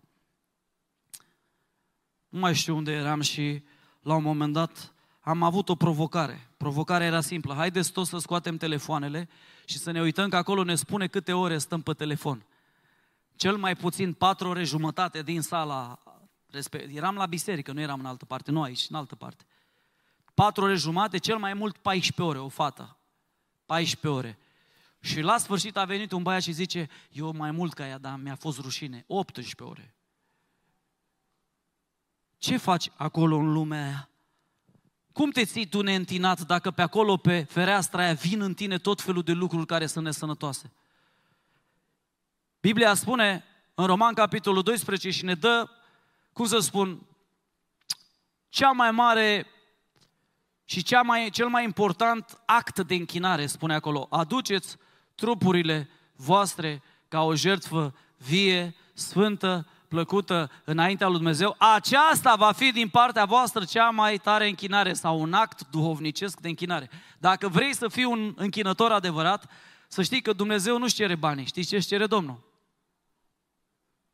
[2.30, 3.64] Nu mai știu unde eram și
[4.02, 6.50] la un moment dat am avut o provocare.
[6.58, 7.54] Provocarea era simplă.
[7.54, 9.30] Haideți toți să scoatem telefoanele
[9.66, 12.46] și să ne uităm că acolo ne spune câte ore stăm pe telefon
[13.36, 16.04] cel mai puțin patru ore jumătate din sala
[16.50, 16.96] respect.
[16.96, 19.46] Eram la biserică, nu eram în altă parte, nu aici, în altă parte.
[20.34, 22.98] Patru ore jumate, cel mai mult 14 ore, o fată.
[23.66, 24.38] 14 ore.
[25.00, 28.20] Și la sfârșit a venit un băiat și zice, eu mai mult ca ea, dar
[28.22, 29.04] mi-a fost rușine.
[29.08, 29.96] 18 ore.
[32.38, 34.10] Ce faci acolo în lumea aia?
[35.12, 39.02] Cum te ții tu neîntinat dacă pe acolo, pe fereastra aia, vin în tine tot
[39.02, 40.72] felul de lucruri care sunt nesănătoase?
[42.64, 43.44] Biblia spune
[43.76, 45.70] în Roman capitolul 12 și ne dă,
[46.34, 47.02] cum să spun,
[48.50, 49.48] cea mai mare
[50.66, 54.78] și cea mai, cel mai important act de închinare, spune acolo, aduceți
[55.16, 62.90] trupurile voastre ca o jertfă vie, sfântă, plăcută înaintea lui Dumnezeu, aceasta va fi din
[62.90, 66.90] partea voastră cea mai tare închinare sau un act duhovnicesc de închinare.
[67.18, 69.50] Dacă vrei să fii un închinător adevărat,
[69.88, 71.46] să știi că Dumnezeu nu-și cere banii.
[71.46, 72.52] Știți ce își cere Domnul?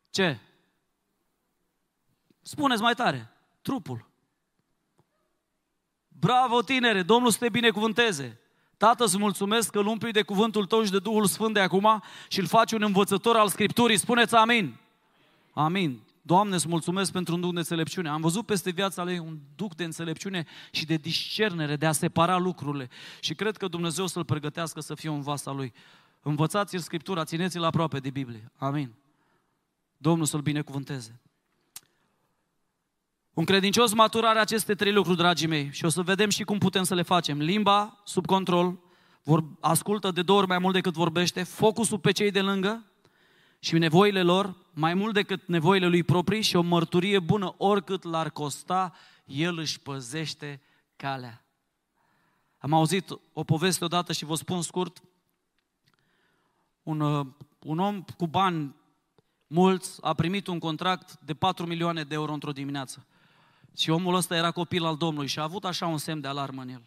[0.10, 0.40] Ce?
[2.42, 3.32] Spuneți mai tare.
[3.62, 4.10] Trupul.
[6.08, 7.04] Bravo, tinere!
[7.04, 8.40] Domnul să te binecuvânteze!
[8.78, 12.04] Tată, îți mulțumesc că îl umpli de cuvântul tău și de Duhul Sfânt de acum
[12.28, 13.98] și îl faci un învățător al Scripturii.
[13.98, 14.76] Spuneți amin!
[15.54, 16.00] Amin!
[16.22, 18.10] Doamne, îți mulțumesc pentru un duc de înțelepciune.
[18.10, 22.38] Am văzut peste viața lui un duc de înțelepciune și de discernere, de a separa
[22.38, 22.90] lucrurile.
[23.20, 25.74] Și cred că Dumnezeu să-l pregătească să fie un vas al lui.
[26.22, 28.52] Învățați-l Scriptura, țineți-l aproape de Biblie.
[28.58, 28.94] Amin.
[30.02, 31.20] Domnul să-l binecuvânteze.
[33.34, 36.58] Un credincios matur are aceste trei lucruri, dragii mei, și o să vedem și cum
[36.58, 37.38] putem să le facem.
[37.38, 38.80] Limba sub control,
[39.24, 42.86] vor, ascultă de două ori mai mult decât vorbește, focusul pe cei de lângă
[43.60, 48.30] și nevoile lor, mai mult decât nevoile lui proprii și o mărturie bună, oricât l-ar
[48.30, 48.94] costa,
[49.26, 50.62] el își păzește
[50.96, 51.46] calea.
[52.58, 55.02] Am auzit o poveste odată și vă spun scurt,
[56.84, 57.26] un, uh,
[57.60, 58.76] un om cu bani
[59.52, 63.06] mulți, a primit un contract de 4 milioane de euro într-o dimineață.
[63.78, 66.62] Și omul ăsta era copil al Domnului și a avut așa un semn de alarmă
[66.62, 66.82] în el.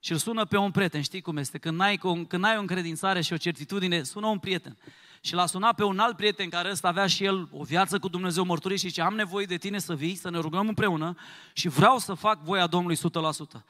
[0.00, 1.58] Și îl sună pe un prieten, știi cum este?
[1.58, 1.96] Când ai,
[2.28, 4.78] când ai o încredințare și o certitudine, sună un prieten.
[5.20, 8.08] Și l-a sunat pe un alt prieten care ăsta avea și el o viață cu
[8.08, 11.16] Dumnezeu mărturie și zice, am nevoie de tine să vii, să ne rugăm împreună
[11.52, 13.64] și vreau să fac voia Domnului 100%.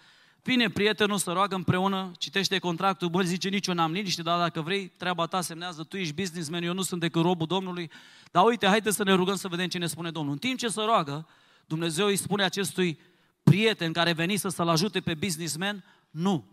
[0.46, 4.60] Vine prietenul să roagă împreună, citește contractul, bă, zice, nici eu n-am liniște, dar dacă
[4.60, 7.90] vrei, treaba ta semnează, tu ești businessman, eu nu sunt decât robul Domnului,
[8.30, 10.32] dar uite, haide să ne rugăm să vedem ce ne spune Domnul.
[10.32, 11.28] În timp ce se roagă,
[11.66, 13.00] Dumnezeu îi spune acestui
[13.42, 16.44] prieten care veni să să-l ajute pe businessman, nu.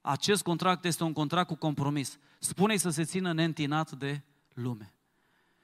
[0.00, 2.18] Acest contract este un contract cu compromis.
[2.38, 4.20] Spune-i să se țină neîntinat de
[4.54, 4.94] lume.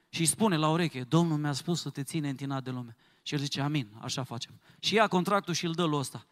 [0.08, 2.96] Și îi spune la ureche, Domnul mi-a spus să te ține întinat de lume.
[3.22, 4.60] Și el zice, amin, așa facem.
[4.78, 6.26] Și ia contractul și îl dă lui ăsta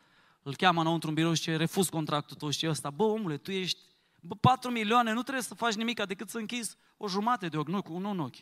[0.46, 3.50] îl cheamă înăuntru în birou și ce refuz contractul tău și ăsta, bă omule, tu
[3.50, 3.78] ești
[4.20, 7.68] Bă, 4 milioane, nu trebuie să faci nimic decât să închizi o jumate de ochi,
[7.68, 8.36] nu, nu un ochi.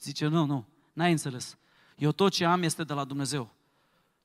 [0.00, 1.56] Zice, nu, nu, n-ai înțeles.
[1.96, 3.50] Eu tot ce am este de la Dumnezeu.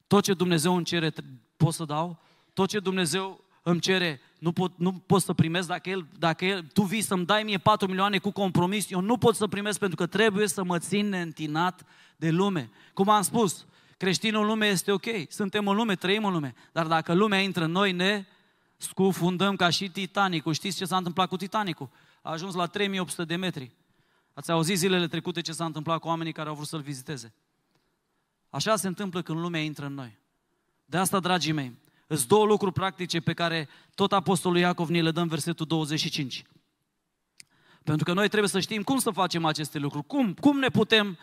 [0.07, 1.13] Tot ce Dumnezeu îmi cere
[1.57, 2.19] pot să dau,
[2.53, 6.63] tot ce Dumnezeu îmi cere, nu pot, nu pot să primesc, dacă, el, dacă el,
[6.73, 9.97] tu vii să-mi dai mie 4 milioane cu compromis, eu nu pot să primesc pentru
[9.97, 12.69] că trebuie să mă țin neîntinat de lume.
[12.93, 13.65] Cum am spus,
[13.97, 17.63] creștinul în lume este ok, suntem în lume, trăim în lume, dar dacă lumea intră
[17.63, 18.25] în noi, ne
[18.77, 20.53] scufundăm ca și Titanicul.
[20.53, 21.89] Știți ce s-a întâmplat cu Titanicul?
[22.21, 23.71] A ajuns la 3800 de metri.
[24.33, 27.33] Ați auzit zilele trecute ce s-a întâmplat cu oamenii care au vrut să-l viziteze.
[28.49, 30.17] Așa se întâmplă când lumea intră în noi.
[30.85, 31.77] De asta, dragii mei,
[32.07, 36.43] sunt două lucruri practice pe care tot Apostolul Iacov ni le dă în versetul 25.
[37.83, 41.17] Pentru că noi trebuie să știm cum să facem aceste lucruri, cum, cum ne putem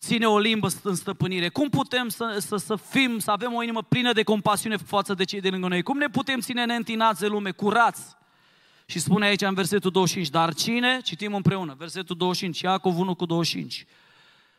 [0.00, 3.82] ține o limbă în stăpânire, cum putem să, să, să fim, să avem o inimă
[3.82, 7.26] plină de compasiune față de cei de lângă noi, cum ne putem ține neîntinați de
[7.26, 8.16] lume, curați.
[8.86, 13.26] Și spune aici în versetul 25, dar cine, citim împreună, versetul 25, Iacov 1 cu
[13.26, 13.86] 25,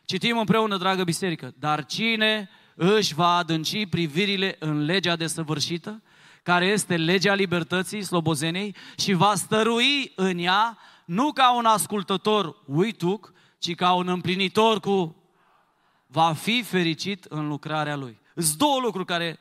[0.04, 6.02] citim împreună, dragă biserică, dar cine își va adânci privirile în legea desăvârșită,
[6.42, 13.32] care este legea libertății, slobozenei, și va stărui în ea, nu ca un ascultător uituc,
[13.58, 15.16] ci ca un împlinitor cu...
[16.10, 18.20] va fi fericit în lucrarea lui.
[18.36, 19.38] Sunt două lucruri care,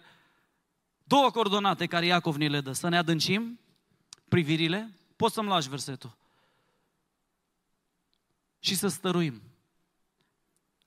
[1.04, 2.72] două coordonate care Iacov ni le dă.
[2.72, 3.60] Să ne adâncim
[4.28, 6.18] privirile, poți să-mi lași versetul.
[8.60, 9.42] Și să stăruim.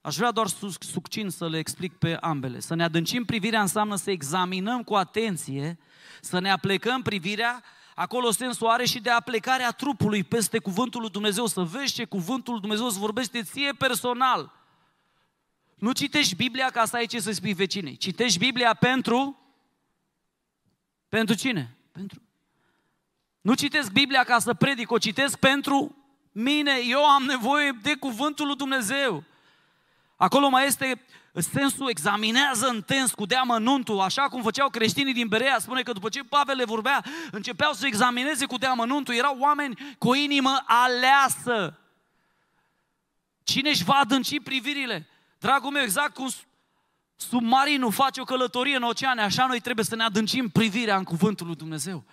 [0.00, 0.46] Aș vrea doar
[0.78, 2.60] succint să le explic pe ambele.
[2.60, 5.78] Să ne adâncim privirea înseamnă să examinăm cu atenție,
[6.20, 7.62] să ne aplecăm privirea,
[7.94, 12.52] acolo sensul are și de aplecarea trupului peste cuvântul lui Dumnezeu, să vezi ce cuvântul
[12.52, 14.59] lui Dumnezeu îți vorbește ție personal.
[15.80, 17.96] Nu citești Biblia ca să ai ce să spui vecinei.
[17.96, 19.38] Citești Biblia pentru...
[21.08, 21.76] Pentru cine?
[21.92, 22.22] Pentru...
[23.40, 25.96] Nu citesc Biblia ca să predic, o citesc pentru
[26.32, 26.72] mine.
[26.86, 29.24] Eu am nevoie de cuvântul lui Dumnezeu.
[30.16, 35.58] Acolo mai este sensul examinează intens cu deamănuntul, așa cum făceau creștinii din Berea.
[35.58, 39.14] Spune că după ce Pavel le vorbea, începeau să examineze cu deamănuntul.
[39.14, 41.78] Erau oameni cu o inimă aleasă.
[43.42, 45.09] Cine își va adânci privirile?
[45.40, 46.28] Dragul meu, exact cum
[47.16, 51.46] submarinul face o călătorie în oceane, așa noi trebuie să ne adâncim privirea în cuvântul
[51.46, 52.04] lui Dumnezeu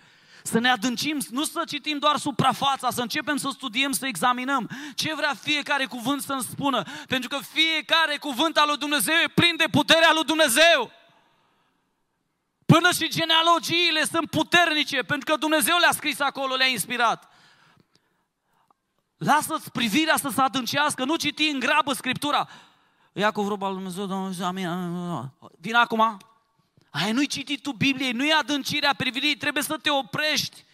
[0.42, 5.14] să ne adâncim, nu să citim doar suprafața, să începem să studiem, să examinăm ce
[5.14, 6.82] vrea fiecare cuvânt să-mi spună.
[7.06, 10.90] Pentru că fiecare cuvânt al lui Dumnezeu e plin de puterea lui Dumnezeu.
[12.66, 17.32] Până și genealogiile sunt puternice, pentru că Dumnezeu le-a scris acolo, le-a inspirat.
[19.16, 22.48] Lasă-ți privirea să se adâncească, nu citi în grabă Scriptura.
[23.18, 25.30] Ia cu vorba lui Dumnezeu, Dumnezeu, amin, amin.
[25.60, 26.18] Vin acum,
[26.90, 30.64] Aia nu-i citit tu Biblie, nu-i adâncirea privirii, trebuie să te oprești.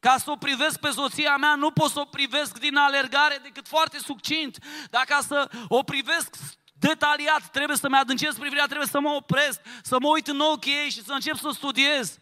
[0.00, 3.68] Ca să o privesc pe soția mea, nu pot să o privesc din alergare decât
[3.68, 4.58] foarte succint.
[4.90, 6.36] Dar ca să o privesc
[6.72, 10.90] detaliat, trebuie să-mi adâncesc privirea, trebuie să mă opresc, să mă uit în ochii ei
[10.90, 12.18] și să încep să studiez.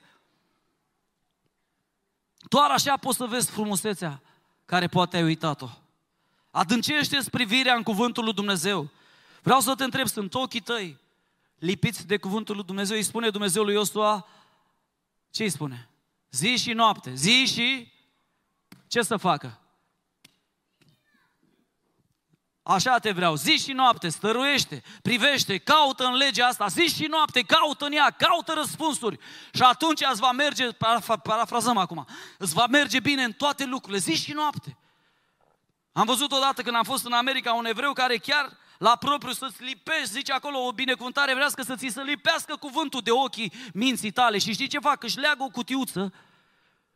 [2.48, 4.20] Doar așa poți să vezi frumusețea
[4.64, 5.68] care poate ai uitat-o.
[6.50, 8.90] Adâncește-ți privirea în cuvântul lui Dumnezeu.
[9.49, 10.99] Vreau să te întreb, sunt ochii tăi
[11.59, 14.26] lipiți de cuvântul lui Dumnezeu, îi spune Dumnezeu lui Iosua,
[15.30, 15.88] ce îi spune?
[16.30, 17.92] Zi și noapte, zi și
[18.86, 19.61] ce să facă?
[22.62, 27.42] Așa te vreau, zi și noapte, stăruiește, privește, caută în legea asta, zi și noapte,
[27.42, 29.18] caută în ea, caută răspunsuri.
[29.53, 30.68] Și atunci îți va merge,
[31.22, 32.07] parafrazăm acum,
[32.38, 34.76] îți va merge bine în toate lucrurile, zi și noapte.
[35.92, 39.62] Am văzut odată când am fost în America un evreu care chiar la propriu să-ți
[39.62, 44.38] lipești, zice acolo o binecuvântare, vrea să ți se lipească cuvântul de ochii minții tale.
[44.38, 45.02] Și știi ce fac?
[45.02, 46.12] Își leagă o cutiuță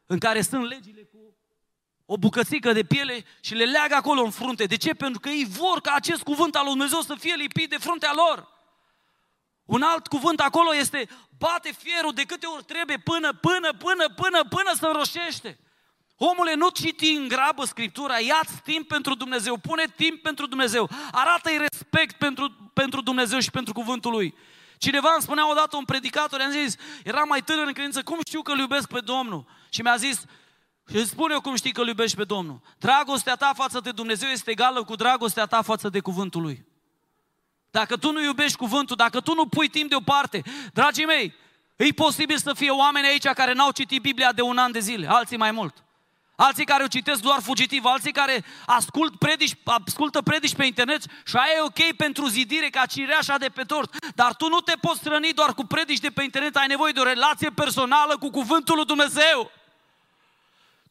[0.06, 1.18] în care sunt legile cu
[2.06, 4.64] o bucățică de piele și le leagă acolo în frunte.
[4.64, 4.94] De ce?
[4.94, 8.12] Pentru că ei vor ca acest cuvânt al lui Dumnezeu să fie lipit de fruntea
[8.14, 8.48] lor.
[9.64, 11.08] Un alt cuvânt acolo este
[11.38, 15.58] bate fierul de câte ori trebuie până, până, până, până, până să înroșește.
[16.24, 21.58] Omule, nu citi în grabă Scriptura, ia-ți timp pentru Dumnezeu, pune timp pentru Dumnezeu, arată-i
[21.58, 24.34] respect pentru, pentru Dumnezeu și pentru cuvântul Lui.
[24.78, 28.42] Cineva îmi spunea odată un predicator, i-am zis, era mai tânăr în credință, cum știu
[28.42, 29.44] că îl iubesc pe Domnul?
[29.68, 30.24] Și mi-a zis,
[30.90, 32.60] și îți spune eu cum știi că îl iubești pe Domnul.
[32.78, 36.64] Dragostea ta față de Dumnezeu este egală cu dragostea ta față de cuvântul Lui.
[37.70, 40.42] Dacă tu nu iubești cuvântul, dacă tu nu pui timp deoparte,
[40.72, 41.34] dragii mei,
[41.76, 45.06] e posibil să fie oameni aici care n-au citit Biblia de un an de zile,
[45.08, 45.84] alții mai mult
[46.42, 51.36] alții care o citesc doar fugitiv, alții care ascult predici, ascultă predici pe internet și
[51.36, 53.94] aia e ok pentru zidire ca cireașa de pe tort.
[54.14, 57.00] Dar tu nu te poți hrăni doar cu predici de pe internet, ai nevoie de
[57.00, 59.50] o relație personală cu cuvântul lui Dumnezeu.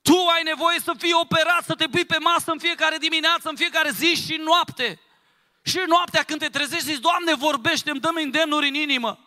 [0.01, 3.55] Tu ai nevoie să fii operat, să te pui pe masă în fiecare dimineață, în
[3.55, 4.99] fiecare zi și noapte.
[5.61, 9.19] Și noaptea când te trezești zici, Doamne, vorbește, îmi dăm îndemnuri în inimă.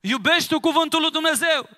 [0.00, 1.68] Iubești tu cuvântul lui Dumnezeu.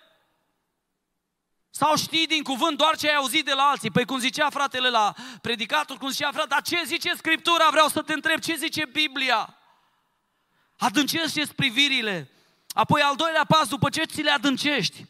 [1.75, 3.91] Sau știi din cuvânt doar ce ai auzit de la alții?
[3.91, 7.69] Păi cum zicea fratele la predicator, cum zicea fratele, dar ce zice Scriptura?
[7.71, 9.57] Vreau să te întreb, ce zice Biblia?
[10.79, 12.31] Adâncește privirile.
[12.73, 15.05] Apoi al doilea pas, după ce ți le adâncești,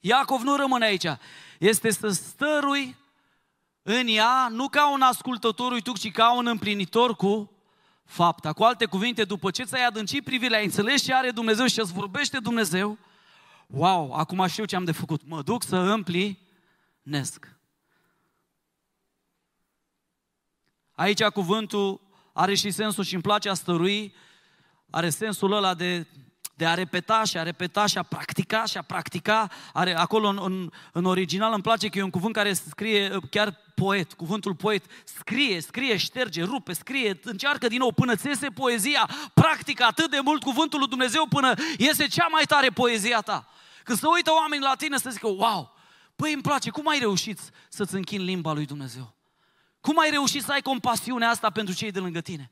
[0.00, 1.06] Iacov nu rămâne aici.
[1.58, 2.96] Este să stărui
[3.82, 7.50] în ea, nu ca un ascultător uituc, ci ca un împlinitor cu
[8.04, 8.52] fapta.
[8.52, 11.92] Cu alte cuvinte, după ce ți-ai adâncit privirea, ai înțeles ce are Dumnezeu și îți
[11.92, 12.98] vorbește Dumnezeu,
[13.72, 15.20] wow, acum știu ce am de făcut.
[15.24, 17.56] Mă duc să împlinesc.
[20.92, 22.00] Aici cuvântul
[22.32, 24.14] are și sensul și îmi place a stărui,
[24.90, 26.06] are sensul ăla de
[26.54, 29.48] de a repeta și a repeta și a practica și a practica.
[29.72, 33.60] Are, acolo în, în, în original îmi place că e un cuvânt care scrie chiar
[33.74, 39.08] poet, cuvântul poet, scrie, scrie, șterge, rupe, scrie, încearcă din nou până ți iese poezia,
[39.34, 43.46] practică atât de mult cuvântul lui Dumnezeu până iese cea mai tare poezia ta.
[43.84, 45.74] Când se uită oamenii la tine să zică, wow,
[46.16, 49.14] păi îmi place, cum ai reușit să-ți închini limba lui Dumnezeu?
[49.80, 52.50] Cum ai reușit să ai compasiunea asta pentru cei de lângă tine?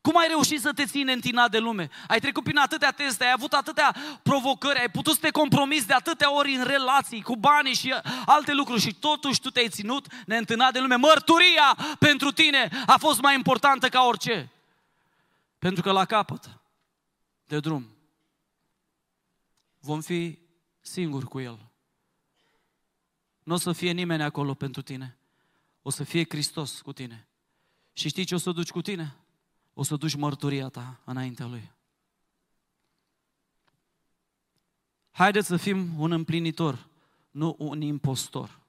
[0.00, 1.90] Cum ai reușit să te ții întinat de lume?
[2.08, 5.92] Ai trecut prin atâtea teste, ai avut atâtea provocări, ai putut să te compromiți de
[5.92, 7.94] atâtea ori în relații, cu banii și
[8.26, 10.94] alte lucruri și totuși tu te-ai ținut neîntinat de lume.
[10.94, 14.50] Mărturia pentru tine a fost mai importantă ca orice.
[15.58, 16.58] Pentru că la capăt
[17.44, 17.96] de drum
[19.78, 20.38] vom fi
[20.82, 21.70] singuri cu El.
[23.42, 25.16] Nu o să fie nimeni acolo pentru tine.
[25.82, 27.26] O să fie Hristos cu tine.
[27.92, 29.16] Și știi ce o să duci cu tine?
[29.74, 31.70] o să duci mărturia ta înaintea Lui.
[35.10, 36.88] Haideți să fim un împlinitor,
[37.30, 38.60] nu un impostor.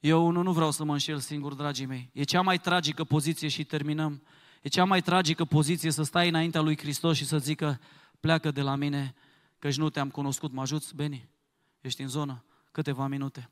[0.00, 2.10] Eu nu, nu vreau să mă înșel singur, dragii mei.
[2.12, 4.22] E cea mai tragică poziție și terminăm.
[4.62, 7.80] E cea mai tragică poziție să stai înaintea lui Hristos și să zică,
[8.20, 9.14] pleacă de la mine,
[9.58, 10.52] căci nu te-am cunoscut.
[10.52, 11.28] Mă ajuți, Beni?
[11.80, 12.44] Ești în zonă?
[12.72, 13.50] Câteva minute.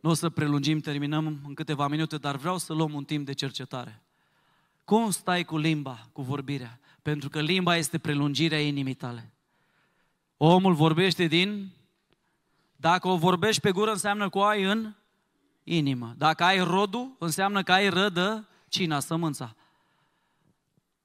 [0.00, 3.32] Nu o să prelungim, terminăm în câteva minute, dar vreau să luăm un timp de
[3.32, 4.02] cercetare.
[4.84, 6.80] Cum stai cu limba, cu vorbirea?
[7.02, 9.32] Pentru că limba este prelungirea inimii tale.
[10.36, 11.72] Omul vorbește din...
[12.76, 14.94] Dacă o vorbești pe gură, înseamnă că o ai în
[15.64, 16.14] inimă.
[16.16, 19.54] Dacă ai rodul, înseamnă că ai rădă cina, sămânța.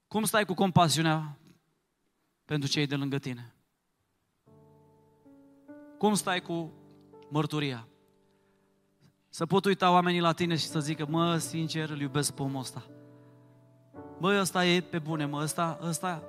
[0.08, 1.38] Cum stai cu compasiunea
[2.44, 3.54] pentru cei de lângă tine?
[5.98, 6.72] Cum stai cu
[7.28, 7.88] mărturia?
[9.28, 12.60] Să pot uita oamenii la tine și să zică, mă, sincer, îl iubesc pe omul
[12.60, 12.86] ăsta.
[14.20, 16.22] Bă, ăsta e pe bune, mă, ăsta, ăsta,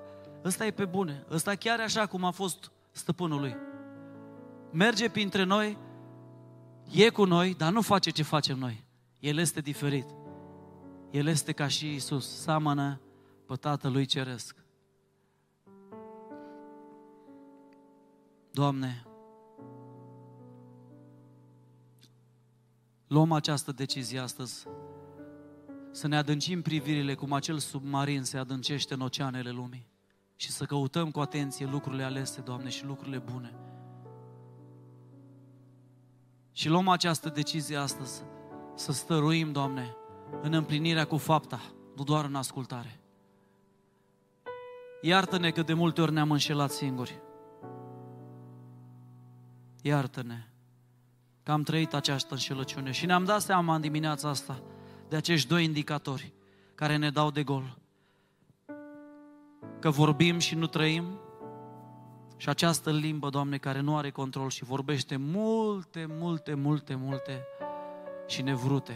[0.43, 1.25] ăsta e pe bune.
[1.31, 3.55] Ăsta chiar așa cum a fost stăpânul lui.
[4.71, 5.77] Merge printre noi,
[6.91, 8.85] e cu noi, dar nu face ce facem noi.
[9.19, 10.07] El este diferit.
[11.11, 13.01] El este ca și Isus, seamănă
[13.47, 14.64] pe Tatălui Ceresc.
[18.55, 19.05] Doamne,
[23.07, 24.67] luăm această decizie astăzi,
[25.91, 29.87] să ne adâncim privirile cum acel submarin se adâncește în oceanele lumii
[30.35, 33.55] și să căutăm cu atenție lucrurile alese, Doamne, și lucrurile bune.
[36.51, 38.23] Și luăm această decizie astăzi,
[38.75, 39.95] să stăruim, Doamne,
[40.41, 41.61] în împlinirea cu fapta,
[41.95, 42.99] nu doar în ascultare.
[45.01, 47.23] Iartă-ne că de multe ori ne-am înșelat singuri.
[49.87, 50.47] Iartă-ne
[51.43, 54.61] că am trăit această înșelăciune și ne-am dat seama în dimineața asta
[55.09, 56.33] de acești doi indicatori
[56.75, 57.77] care ne dau de gol.
[59.79, 61.19] Că vorbim și nu trăim
[62.37, 67.43] și această limbă, Doamne, care nu are control și vorbește multe, multe, multe, multe
[68.27, 68.95] și nevrute.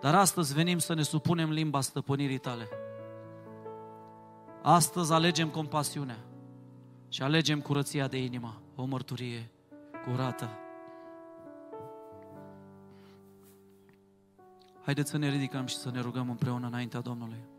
[0.00, 2.68] Dar astăzi venim să ne supunem limba stăpânirii Tale.
[4.62, 6.18] Astăzi alegem compasiunea
[7.08, 9.50] și alegem curăția de inimă, o mărturie
[10.04, 10.48] curată.
[14.82, 17.49] Haideți să ne ridicăm și să ne rugăm împreună înaintea Domnului.